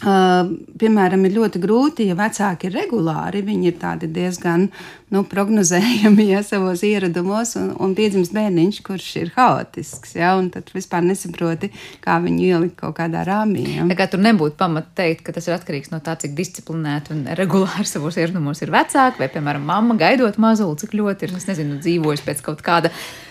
[0.00, 4.70] Uh, piemēram, ir ļoti grūti, ja vecāki ir regulāri, viņi ir diezgan
[5.12, 10.14] nu, prognozējami ja, savos ieradumos, un, un piedzimst bērniņš, kurš ir haotisks.
[10.16, 11.68] Ja, tad vispār nesaproti,
[12.00, 13.66] kā viņu ielikt kaut kādā rāmī.
[13.76, 13.84] Ja.
[13.92, 17.24] Tā kā tur nebūtu pamata teikt, ka tas ir atkarīgs no tā, cik disciplinēti un
[17.36, 22.24] regulāri savos ieradumos ir vecāki, vai, piemēram, mamma gaidot mazuli, cik ļoti ir, nezinu, dzīvojis
[22.24, 22.88] pēc kaut kāda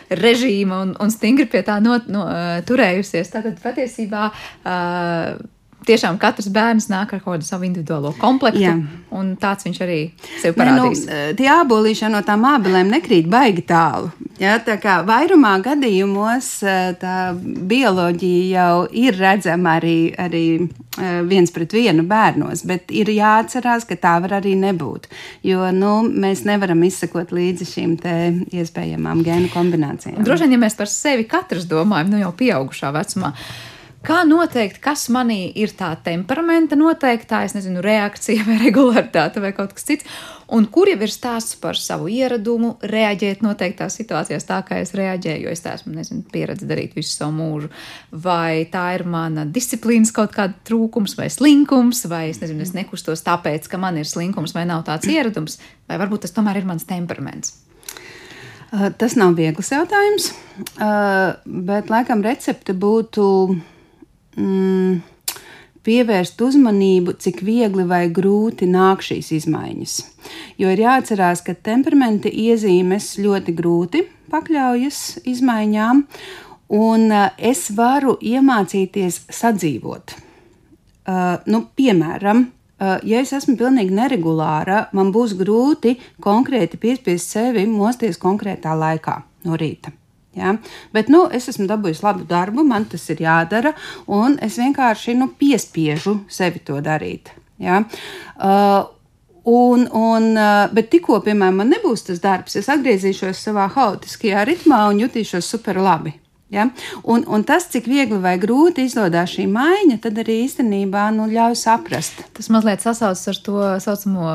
[0.10, 2.30] režīma un, un stingri pie tā not, no,
[2.70, 3.34] turējusies.
[3.34, 4.30] Tātad patiesībā.
[4.62, 8.76] Uh, tiešām katrs bērns nāk ar kādu savu individuālo komplektu, Jā.
[9.16, 10.00] un tāds viņš arī
[10.42, 11.06] sev parādīs.
[11.08, 14.12] Ne, nu, tie ābolīši no tām ābelēm nekrīt baigi tālu.
[14.40, 21.52] Ja, tā kā vairumā gadījumos eh, tā bioloģija jau ir redzama arī, arī eh, viens
[21.56, 25.10] pret vienu bērnos, bet ir jāatcerās, ka tā var arī nebūt.
[25.48, 27.98] Jo nu, mēs nevaram izsekot līdzi šīm
[28.56, 30.22] iespējamām gēnu kombinācijām.
[30.24, 33.34] Droši vien, ja mēs par sevi katrs domājam, nu jau pieaugušā vecumā.
[34.00, 39.74] Kā noteikt, kas manī ir tā temperamenta noteiktā, es nezinu, reakcija vai regularitāte vai kaut
[39.76, 40.20] kas cits,
[40.56, 45.44] un kur jau ir stāsts par savu ieradumu, reaģēt noteiktās situācijās tā, kā es reaģēju,
[45.44, 47.68] jo es esmu, nezinu, pieredzi darīt visu savu mūžu,
[48.12, 53.26] vai tā ir mana disciplīnas kaut kāda trūkums vai slinkums, vai es nezinu, es nekustos
[53.26, 55.58] tāpēc, ka man ir slinkums vai nav tāds ieradums,
[55.92, 57.58] vai varbūt tas tomēr ir mans temperaments.
[59.02, 60.30] Tas nav viegls jautājums,
[60.78, 63.26] bet laikam recepte būtu
[64.38, 65.00] mm,
[65.86, 69.96] pievērst uzmanību, cik viegli vai grūti nāk šīs izmaiņas.
[70.62, 76.04] Jo ir jāatcerās, ka temperamenta iezīmes ļoti grūti pakļaujas izmaiņām,
[76.78, 80.16] un uh, es varu iemācīties sadzīvot.
[81.10, 87.66] Uh, nu, piemēram, uh, ja es esmu pilnīgi neregulāra, man būs grūti konkrēti piespiest sevi
[87.70, 89.96] mosties konkrētā laikā no rīta.
[90.40, 90.56] Ja?
[90.96, 93.74] Bet nu, es esmu dabūjis labu darbu, man tas ir jādara,
[94.08, 97.34] un es vienkārši nu, piespiežu sevi to darīt.
[97.60, 97.84] Ja?
[98.38, 98.88] Uh,
[99.50, 104.82] Un, un, uh, bet tikko, piemēram, man nebūs tas darbs, es atgriezīšos savā haotiskajā ritmā
[104.92, 106.12] un jutīšos super labi.
[106.50, 106.66] Ja?
[107.04, 111.58] Un, un tas, cik viegli vai grūti izdodas šī maiņa, tad arī īstenībā nu, ļauj
[111.62, 112.24] saprast.
[112.34, 114.32] Tas mazliet sasaucas ar to saucamo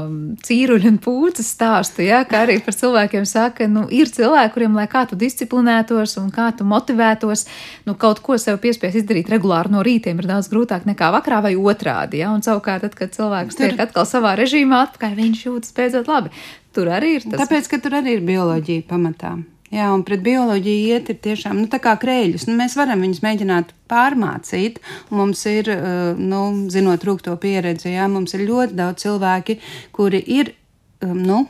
[0.46, 2.22] cīruļu un pūces stāstu, ja?
[2.28, 6.52] kā arī par cilvēkiem saka, nu, ir cilvēki, kuriem, lai kā tu disciplinētos un kā
[6.54, 7.46] tu motivētos,
[7.88, 11.56] nu, kaut ko sev piespies izdarīt regulāri no rītiem, ir daudz grūtāk nekā vakarā vai
[11.58, 12.22] otrādi.
[12.22, 12.30] Ja?
[12.30, 13.74] Un savukārt, tad, kad cilvēks tur...
[13.74, 16.30] tiek atkal savā režīmā atpakaļ, viņš jūtas beidzot labi.
[16.74, 17.42] Tur arī ir tas.
[17.42, 19.34] Tāpēc, ka tur arī ir bioloģija pamatā.
[19.74, 22.46] Jā, un pret bioloģiju iet ir tiešām nu, tā kā krēļus.
[22.46, 24.78] Nu, mēs varam viņus mēģināt pārmācīt.
[25.10, 29.58] Mums ir, eh, nu, zinot rūkto pieredzi, jā, mums ir ļoti daudz cilvēki,
[29.92, 30.54] kuri ir,
[31.02, 31.42] um, nu,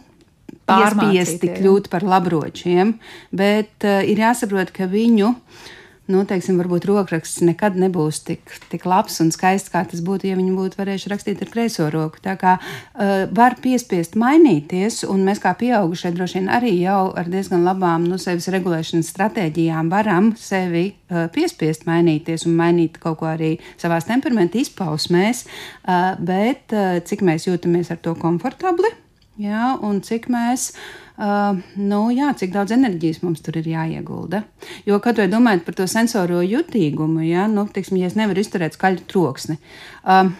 [0.65, 2.95] pārspiesti kļūt par labročiem,
[3.37, 5.65] bet uh, ir jāsaprot, ka viņu uh,
[6.11, 10.39] nu, teiksim, varbūt rokraksts nekad nebūs tik, tik labs un skaists, kā tas būtu, ja
[10.39, 12.21] viņi būtu varējuši rakstīt ar kreiso roku.
[12.25, 17.31] Tā kā uh, var piespiest mainīties, un mēs kā pieaugušie droši vien arī jau ar
[17.33, 23.31] diezgan labām nu, sevis regulēšanas stratēģijām varam sevi uh, piespiest mainīties un mainīt kaut ko
[23.33, 28.93] arī savās temperamenta izpausmēs, uh, bet uh, cik mēs jūtamies ar to komfortabli,
[29.41, 30.73] jā, un cik mēs
[31.15, 34.41] Uh, nu, jā, cik daudz enerģijas mums tur ir jāiegulda.
[34.83, 38.75] Jo, kad vai domājat par to sensoro jutīgumu, ja, nu, tiksim, ja es nevaru izturēt
[38.75, 39.55] skaļu troksni.
[40.03, 40.33] Uh,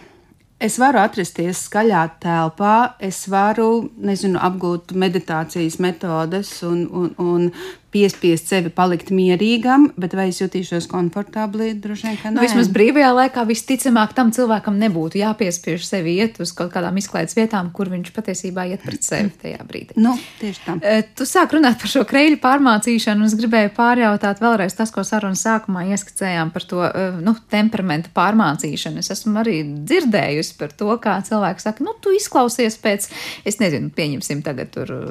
[0.55, 7.49] Es varu atrasties skaļā telpā, es varu nezinu, apgūt meditācijas metodes un, un, un
[7.95, 11.71] piespiest sevi palikt mierīgam, bet vai es jutīšos komfortabli?
[11.81, 12.47] Droši vien, ka nu, nē.
[12.49, 17.71] vismaz brīvajā laikā visticamāk tam cilvēkam nebūtu jāpiespiež sevi iet uz kaut kādām izklaides vietām,
[17.75, 19.97] kur viņš patiesībā iet pret sevi tajā brīdī.
[20.01, 20.77] Nu, tieši tā.
[20.81, 25.05] E, Tu sāk runāt par šo kreļu pārmācīšanu, un es gribēju pārjautāt vēlreiz tas, ko
[25.07, 28.99] sarunas sākumā ieskicējām par to e, nu, temperamentu pārmācīšanu.
[29.03, 33.07] Es esmu arī dzirdējusi par to, kā cilvēki saka, nu, tu izklausies pēc,
[33.47, 35.01] es nezinu, pieņemsim tagad tur e,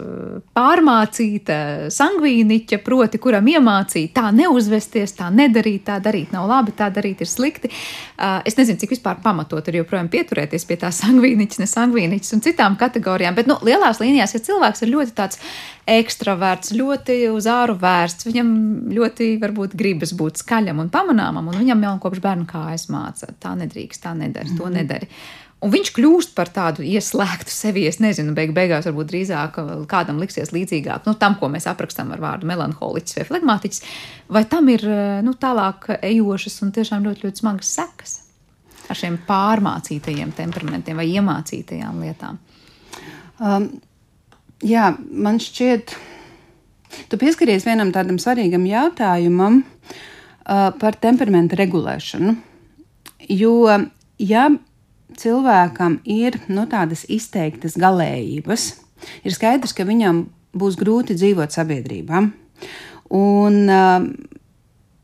[0.57, 1.59] pārmācīta
[1.95, 7.31] sangvīniķa, proti, kuram iemācīja tā neuzvesties, tā nedarīt, tā darīt nav labi, tā darīt ir
[7.31, 7.71] slikti.
[7.71, 12.43] Uh, Es nezinu, cik vispār pamatot ir joprojām pieturēties pie tā sangvīniķa, ne sangvīniķa un
[12.45, 15.41] citām kategorijām, bet, nu, lielās līnijās, ja cilvēks ir ļoti tāds
[15.91, 18.51] ekstraverts, ļoti uz āru vērsts, viņam
[18.95, 23.55] ļoti varbūt gribas būt skaļam un pamanāmam, un viņam jau kopš bērnu kājas māca, tā
[23.61, 25.11] nedrīkst, tā nedara, to nedari.
[25.65, 27.87] Un viņš kļūst par tādu ieslēgtu sevi.
[27.89, 29.57] Es nezinu, beig beigās varbūt drīzāk
[29.89, 33.85] kādam liksies līdzīgāk nu, tam, ko mēs aprakstām ar vārdu melanholiķis vai flegmātiķis.
[34.37, 34.85] Vai tam ir
[35.25, 38.19] nu, tālāk ejošas un tiešām ļoti, ļoti smagas sekas
[38.93, 42.37] ar šiem pārmācītajiem temperamentiem vai iemācītajām lietām?
[43.41, 43.71] Um,
[44.61, 45.97] jā, man šķiet,
[47.09, 52.37] tu pieskaries vienam tādam svarīgam jautājumam uh, par temperamentu regulēšanu.
[53.33, 53.57] Jo,
[54.21, 54.47] ja
[55.21, 58.71] cilvēkam ir nu, tādas izteiktas galējības,
[59.25, 60.25] ir skaidrs, ka viņam
[60.55, 62.25] būs grūti dzīvot sabiedrībā.
[63.15, 64.07] Un uh,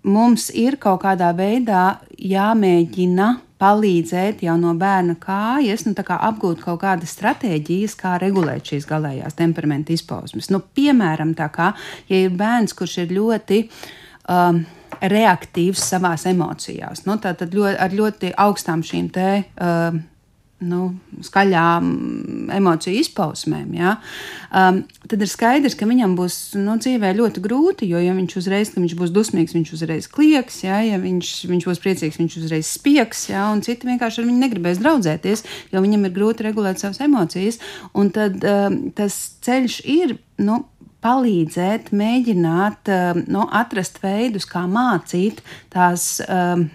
[0.06, 3.30] mums ir kaut kādā veidā jāmēģina
[3.60, 9.36] palīdzēt jau no bērna kājas, nu, kā apgūt kaut kādas stratēģijas, kā regulēt šīs galējās
[9.36, 10.48] temperamenta izpausmes.
[10.52, 11.74] Nu, piemēram, tā kā,
[12.08, 14.62] ja ir bērns, kurš ir ļoti um,
[15.00, 19.32] reaktīvs savās emocijās, nu, tad ļoti, ar ļoti augstām šīm te.
[19.56, 20.02] Um,
[20.60, 20.90] nu,
[21.24, 21.86] skaļām
[22.52, 23.94] emociju izpausmēm, ja,
[24.52, 27.88] um, tad ir skaidrs, ka viņam būs nu, dzīvē ļoti grūti.
[27.88, 31.80] Jo, ja viņš uzreiz viņš būs dusmīgs, viņš uzreiz klieks, ja, ja viņš, viņš būs
[31.84, 36.16] priecīgs, viņš uzreiz spiegs, ja, un citi vienkārši ar viņu negribēs draudzēties, jo viņam ir
[36.18, 37.60] grūti regulēt savas emocijas.
[37.96, 40.18] Un tad um, tas ceļš ir.
[40.40, 40.62] Nu,
[41.04, 45.40] palīdzēt, mēģināt um, nu, atrast veidus, kā mācīt
[45.72, 46.68] tās um,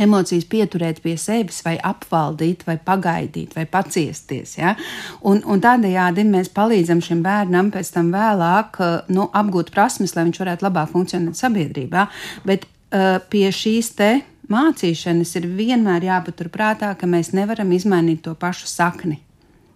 [0.00, 4.56] emocijas pieturēt pie sevis, vai apvaldīt, vai pagaidīt, vai paciesties.
[4.58, 4.74] Ja?
[5.22, 8.80] Un, un tādējādi mēs palīdzam šim bērnam pēc tam vēlāk
[9.14, 12.08] nu, apgūt prasmes, lai viņš varētu labāk funkcionēt sabiedrībā.
[12.48, 14.10] Bet uh, pie šīs te
[14.50, 19.20] mācīšanas ir vienmēr jāpaturprātā, ka mēs nevaram izmainīt to pašu sakni.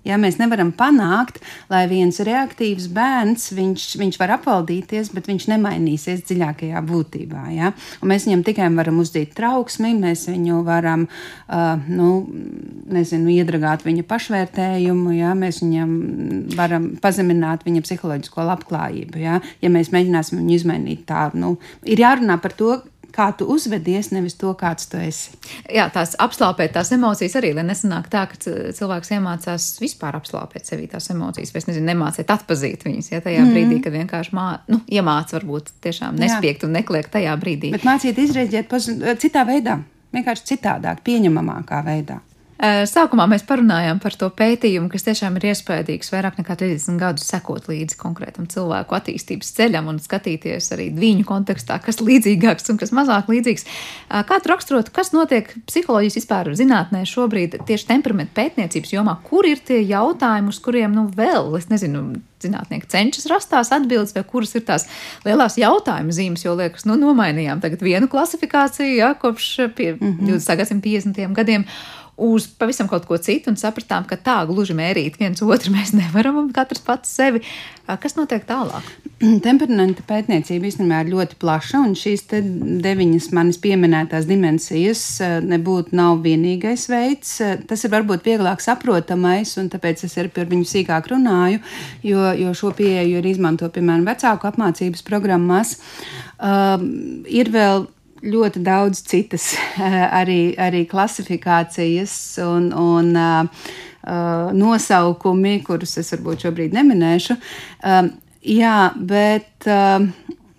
[0.09, 1.37] Ja, mēs nevaram panākt,
[1.69, 7.43] lai viens reaktīvs bērns, viņš, viņš var apvaldīties, bet viņš nemainīsies dziļākajā būtībā.
[7.53, 7.75] Ja?
[8.01, 12.11] Un mēs viņam tikai varam uzdīt trauksmi, mēs viņu varam uh, nu,
[12.89, 15.35] nezinu, iedragāt viņa pašvērtējumu, ja?
[15.37, 15.97] mēs viņam
[16.57, 19.21] varam pazemināt viņa psiholoģisko labklājību.
[19.21, 22.79] Ja, ja mēs mēģināsim viņu izmainīt tā, nu, ir jārunā par to,
[23.19, 25.35] kā tu uzvedies, nevis to, kāds tu esi.
[25.75, 28.39] Jā, tās apslāpēt tās emocijas arī, lai nesanāk tā, ka
[28.79, 33.55] cilvēks iemācās vispār apslāpēt sevī tās emocijas, vai nezinu, nemācīt atpazīt viņas, ja tajā mm.
[33.55, 36.71] brīdī, kad vienkārši mā, nu, iemāc varbūt tiešām nespiegt Jā.
[36.71, 37.75] un nekliegt tajā brīdī.
[37.75, 38.75] Bet mācīt izrēģēt
[39.23, 39.81] citā veidā,
[40.15, 42.23] vienkārši citādāk, pieņemamākā veidā.
[42.59, 47.69] Sākumā mēs parunājām par to pētījumu, kas tiešām ir iespējams vairāk nekā 30 gadus sekot
[47.71, 53.31] līdzi konkrētam cilvēku attīstības ceļam un skatīties arī viņu kontekstā, kas līdzīgāks un kas mazāk
[53.31, 53.67] līdzīgs.
[54.11, 59.63] Kā tu raksturotu, kas notiek psiholoģijas vispār zinātnē šobrīd tieši temperamentu pētniecības jomā, kur ir
[59.63, 64.55] tie jautājumi, uz kuriem nu vēl, es nezinu, zinātnieki cenšas rast tās atbildes, vai kuras
[64.59, 64.87] ir tās
[65.27, 69.49] lielās jautājuma zīmes, jo liekas, nu, nomainījām tagad vienu klasifikāciju, ja, kopš
[69.79, 70.35] pie, mm -hmm.
[70.39, 70.57] 20.
[70.63, 71.35] gadsimta 50.
[71.35, 71.67] gadiem
[72.19, 76.41] uz pavisam kaut ko citu un sapratām, ka tā gluži mērīt viens otru mēs nevaram
[76.43, 77.45] un katrs pats sevi.
[78.03, 78.85] Kas notiek tālāk?
[79.47, 82.27] Temperamenta pētniecība īstenībā ir ļoti plaša, un šīs
[82.85, 85.05] deviņas manis pieminētās dimensijas
[85.47, 87.37] nebūtu nav vienīgais veids.
[87.71, 91.63] Tas ir varbūt vieglāk saprotamais, un tāpēc es arī par viņu sīkāk runāju,
[92.07, 95.79] jo, jo šo pieeju ir izmanto, piemēram, vecāku apmācības programmās.
[96.39, 96.77] Uh,
[97.27, 97.89] ir vēl
[98.23, 99.53] ļoti daudz citas
[100.21, 102.15] arī, arī klasifikācijas
[102.45, 103.13] un, un
[104.59, 107.37] nosaukumi, kurus es varbūt šobrīd neminēšu.
[108.49, 109.67] Jā, bet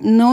[0.06, 0.30] nu,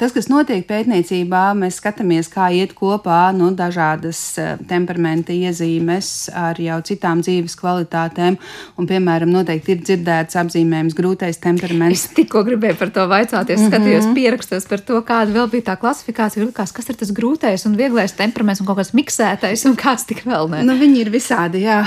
[0.00, 4.20] tas, kas notiek pētniecībā, mēs skatāmies, kā iet kopā nu, dažādas
[4.68, 8.38] temperamenta iezīmes ar jau citām dzīves kvalitātēm.
[8.76, 12.06] Un, piemēram, noteikti ir dzirdēts apzīmējums grūtais temperaments.
[12.06, 13.72] Es tikko gribēju par to vaicāties, mm -hmm.
[13.72, 16.44] skatījos pierakstos par to, kāda vēl bija tā klasifikācija.
[16.46, 20.24] Likās, kas ir tas grūtais un vieglais temperaments un kaut kas miksētais un kāds tik
[20.26, 20.62] vēl ne?
[20.62, 21.84] Nu, viņi ir visādi, jā.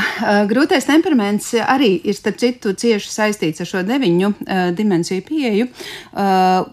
[0.50, 5.68] Grūtais temperaments arī ir, starp citu, cieši saistīts ar šo deviņu uh, dimensiju pieeju.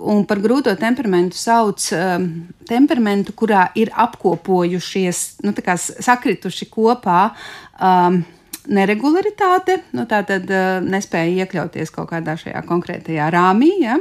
[0.01, 2.29] Un par grūto temperamentu sauc um,
[2.68, 5.55] temperamentu, kurā ir apkopojušies, nu,
[6.07, 7.31] sakrituši kopā.
[7.81, 8.24] Um,
[8.66, 13.70] Neregularitāte, nu, tā tad uh, nespēja iekļauties kaut kādā šajā konkrētajā rāmī.
[13.85, 14.01] Ja?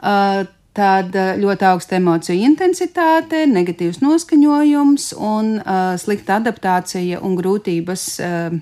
[0.00, 0.46] Uh,
[0.78, 8.58] tad ļoti augsta emociju intensitāte, negatīvs noskaņojums un uh, slikta adaptācija un grūtības uh,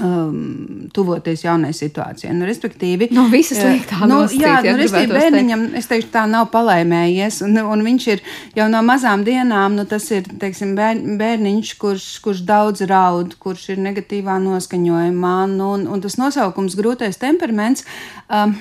[0.00, 2.32] um, tuvoties jaunai situācijai.
[2.36, 7.42] Nu, respektīvi, no visas lietas nu, jā, nu, respektīvi, bērniņam, es teikšu, tā nav palaimējies,
[7.46, 8.22] un, un viņš ir
[8.56, 13.68] jau no mazām dienām, nu, tas ir, teiksim, bēr, bērniņš, kurš, kurš daudz raud, kurš
[13.74, 17.86] ir negatīvā noskaņojumā, nu, un, un tas nosaukums grūtais temperaments,
[18.28, 18.56] um,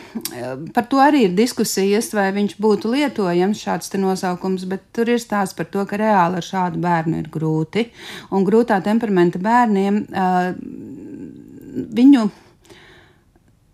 [0.76, 5.22] par to arī ir diskusijas, vai viņš būtu lietojams šāds te nosaukums, bet tur ir
[5.22, 7.88] stāsts par to, ka reāli ar šādu bērnu ir grūti,
[8.32, 11.10] un grūtā temperamenta bērniem uh,
[11.72, 12.30] viņu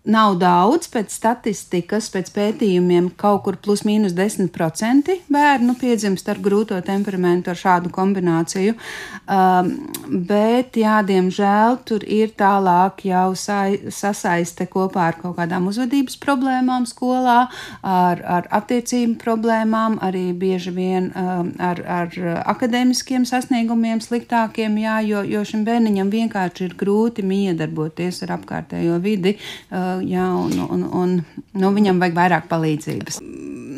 [0.08, 6.78] nav daudz pēc statistikas, pēc pētījumiem, kaut kur plus mīnus 10% bērnu piedzimst ar grūto
[6.84, 8.76] temperamentu, ar šādu kombināciju.
[9.28, 9.70] Um,
[10.08, 16.88] bet, jā, diemžēl tur ir tālāk jau sai, sasaiste kopā ar kaut kādām uzvedības problēmām
[16.88, 17.42] skolā,
[17.84, 22.16] ar, ar attiecību problēmām, arī bieži vien um, ar, ar
[22.54, 29.36] akadēmiskiem sasniegumiem sliktākiem, jā, jo, jo šim bērniņam vienkārši ir grūti miedarboties ar apkārtējo vidi.
[29.68, 31.16] Uh, jā, un, un, un
[31.58, 33.20] nu, viņam vajag vairāk palīdzības.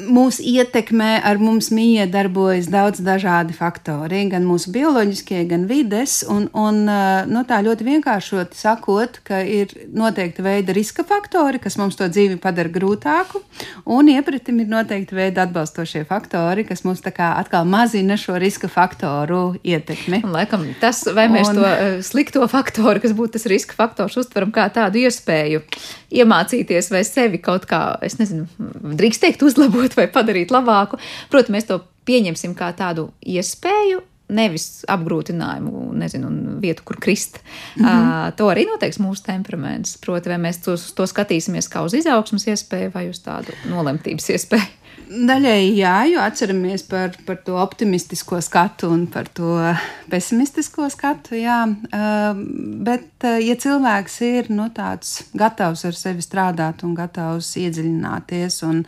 [0.00, 6.20] Mūsu ietekmē ar mums mīja darbojas daudz dažādi faktori, gan mūsu bioloģiskie, gan vides.
[6.30, 6.82] Un, un,
[7.30, 12.38] nu, tā ļoti vienkāršot sakot, ka ir noteikti veida riska faktori, kas mums to dzīvi
[12.40, 13.42] padara grūtāku,
[13.90, 18.70] un iepratim ir noteikti veida atbalstošie faktori, kas mums tā kā atkal mazina šo riska
[18.72, 20.22] faktoru ietekmi.
[20.24, 21.72] Un, laikam, tas, vai mēs un, to
[22.06, 25.64] slikto faktoru, kas būtu tas riska faktors, uztveram kā tādu iespēju
[26.10, 28.46] iemācīties vai sevi kaut kā, es nezinu,
[28.98, 31.00] drīkst teikt, uzlabot vai padarīt labāku.
[31.32, 34.06] Protams, mēs to pieņemsim kā tādu iespēju.
[34.30, 36.28] Nevis apgrūtinājumu, nezinu,
[36.62, 37.40] vietu, kur krist.
[37.74, 38.28] Mm -hmm.
[38.28, 39.96] uh, to arī noteiks mūsu temperaments.
[39.98, 44.79] Proti, vai mēs to, to skatīsimies kā uz izaugsmas iespēju vai uz tādu nolemtības iespēju.
[45.10, 49.56] Daļēji jā, jo atceramies par, par to optimistisko skatu un par to
[50.12, 51.34] pesimistisko skatu.
[51.34, 51.64] Jā.
[51.66, 52.38] Uh,
[52.86, 58.84] bet, uh, ja cilvēks ir nu, tāds gatavs ar sevi strādāt un gatavs iedziļināties, un,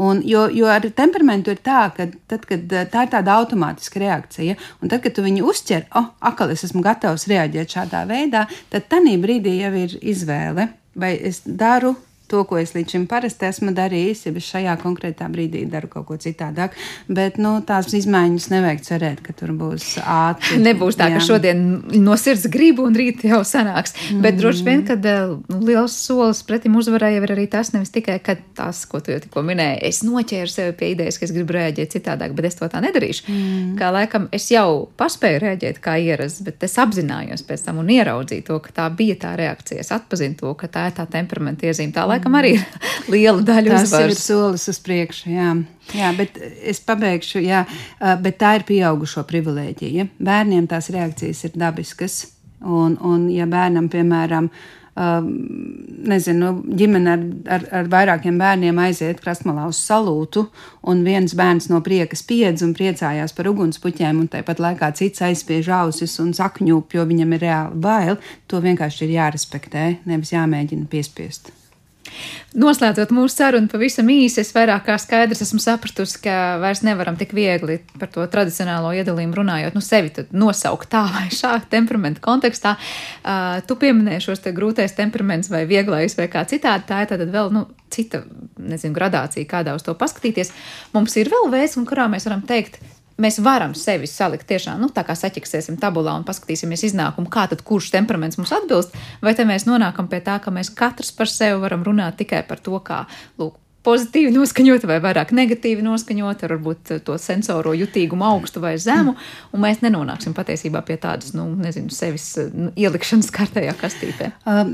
[0.00, 4.00] un, jo, jo ar temperamentu ir tā, ka tad, kad, uh, tā ir tāda automātiska
[4.00, 8.46] reakcija, un tad, kad tu viņu uztver, oh, akal es esmu gatavs reaģēt šādā veidā,
[8.72, 10.70] tad tanī brīdī jau ir izvēle.
[10.96, 11.92] Vai es daru
[12.30, 16.06] to, ko es līdz šim parasti esmu darījis, ja es šajā konkrētā brīdī daru kaut
[16.08, 16.76] ko citādāk.
[17.08, 20.60] Bet nu, tās izmaiņas nevajag cerēt, ka tur būs ātri.
[20.66, 21.18] Nebūs tā, jā.
[21.18, 21.62] ka šodien
[22.02, 23.96] no sirds gribu un rīt jau sanāks.
[24.10, 24.22] Mm.
[24.24, 28.18] Bet droši vien, kad nu, liels solis pretim uzvarai jau ir arī tas, nevis tikai
[28.56, 29.82] tas, ko tu jau tikko minēji.
[29.88, 33.26] Es noķēru sevi pie idejas, ka es gribu rēģēt citādāk, bet es to tā nedarīšu.
[33.30, 33.74] Mm.
[33.80, 38.46] Kā laikam es jau paspēju rēģēt kā ierasts, bet es apzinājos pēc tam un ieraudzīju
[38.46, 39.82] to, ka tā bija tā reakcija.
[39.82, 41.94] Es atpazinu to, ka tā ir tā temperamenta iezīme.
[41.94, 42.64] Tā laikam arī ir
[43.14, 43.92] liela daļa uzvaras.
[43.94, 45.50] Tas ir solis uz priekšu, jā.
[45.94, 47.62] Jā, bet es pabeigšu, jā,
[48.22, 50.08] bet tā ir pieaugušo privilēģija.
[50.18, 52.24] Bērniem tās reakcijas ir dabiskas,
[52.64, 54.50] un, un ja bērnam, piemēram,
[54.96, 60.46] nezinu, ģimene ar, ar, ar vairākiem bērniem aiziet krastmalā uz salūtu,
[60.88, 65.68] un viens bērns no prieka spiedz un priecājās par ugunspuķiem, un tāpat laikā cits aizspiež
[65.82, 71.52] ausis un sakņūp, jo viņam ir reāli bail, to vienkārši ir jārespektē, nevis jāmēģina piespiest.
[72.56, 77.34] Noslēdzot mūsu sarunu pavisam īsi, es vairāk kā skaidrs esmu sapratusi, ka vairs nevaram tik
[77.36, 82.76] viegli par to tradicionālo iedalījumu runājot, nu sevi nosaukt tā vai šā temperamenta kontekstā.
[83.20, 87.26] Uh, tu pieminēji šos te grūtais temperaments vai vieglais vai kā citādi, tā ir tad
[87.28, 88.22] vēl, nu, cita,
[88.56, 90.52] nezinu, gradācija, kādā uz to paskatīties.
[90.96, 92.80] Mums ir vēl veids, un kurā mēs varam teikt,
[93.22, 97.64] mēs varam sevi salikt tiešām, nu, tā kā saķeksēsim tabulā un paskatīsimies iznākumu, kā tad
[97.66, 101.60] kurš temperaments mums atbilst, vai te mēs nonākam pie tā, ka mēs katrs par sevi
[101.62, 103.04] varam runāt tikai par to, kā,
[103.40, 103.56] lūk,
[103.86, 109.14] pozitīvi noskaņota vai vairāk negatīvi noskaņota, ar varbūt to sensoro jutīgumu augstu vai zemu,
[109.54, 114.32] un mēs nenonāksim patiesībā pie tādas, nu, nezinu, sevis nu, ielikšanas kārtējā kastītē.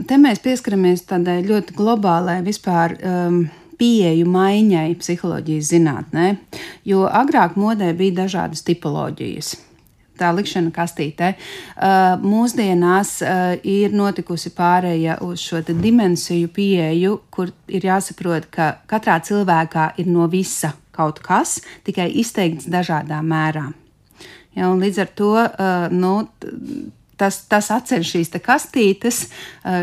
[0.08, 2.96] Te mēs pieskaramies tādai ļoti globālai vispār.
[3.02, 3.44] Um,
[3.82, 6.30] pieeju maiņai psiholoģijas zinātnē,
[6.86, 9.56] jo agrāk modē bija dažādas tipoloģijas
[10.22, 11.32] tā likšana kastītē.
[12.22, 13.16] Mūsdienās
[13.66, 20.28] ir notikusi pārēja uz šo dimensiju pieeju, kur ir jāsaprot, ka katrā cilvēkā ir no
[20.30, 23.70] visa kaut kas, tikai izteikts dažādā mērā.
[24.54, 25.32] Ja, līdz ar to
[25.96, 26.14] nu,
[27.22, 29.22] tas, tas atceļ šīs kastītes,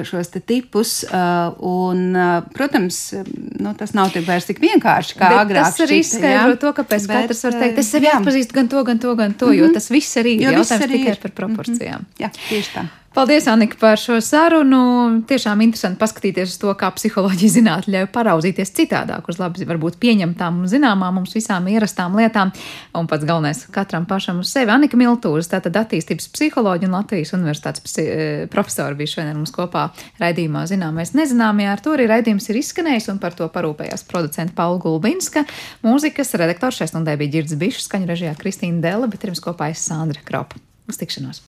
[0.10, 1.00] šos te tipus.
[1.10, 2.06] Un,
[2.56, 3.02] protams,
[3.60, 5.72] nu, tas nav tik vairs tik vienkārši kā Bet agrāk.
[5.72, 9.02] Tas arī izskaidro to, kāpēc Bet, katrs var teikt, es sevi atpazīstu gan to, gan
[9.02, 9.60] to, gan to, mm -hmm.
[9.60, 9.74] jo mhm.
[9.74, 11.22] tas viss arī ir jautājums arī tikai ir.
[11.22, 12.00] par proporcijām.
[12.00, 12.24] Mm -hmm.
[12.24, 12.88] Jā, tieši tā.
[13.10, 14.80] Paldies, Anika, par šo sarunu.
[15.28, 20.60] Tiešām interesanti paskatīties uz to, kā psiholoģija zinātnē ļauj paraudzīties citādāk uz labi, varbūt pieņemtām
[20.62, 22.54] un zināmām mums visām ierastām lietām.
[22.94, 24.70] Un pats galvenais- katram pašam uz sevi.
[24.70, 29.90] Anika Miltūras, tātad attīstības psiholoģija un Latvijas universitātes e, profesora bija šodien mums kopā
[30.22, 31.72] raidījumā Zināmais nezināmajā.
[31.72, 35.48] Ar to arī raidījums ir izskanējis un par to parūpējās producenta Paula Gulbinska.
[35.84, 39.80] Mūzikas redaktors šai stundai bija Girds Bišs, skaņu režijā Kristīna Dela, bet pirms kopā es
[39.80, 40.56] Sandra Kropa.
[40.88, 41.38] Uz tikšanos!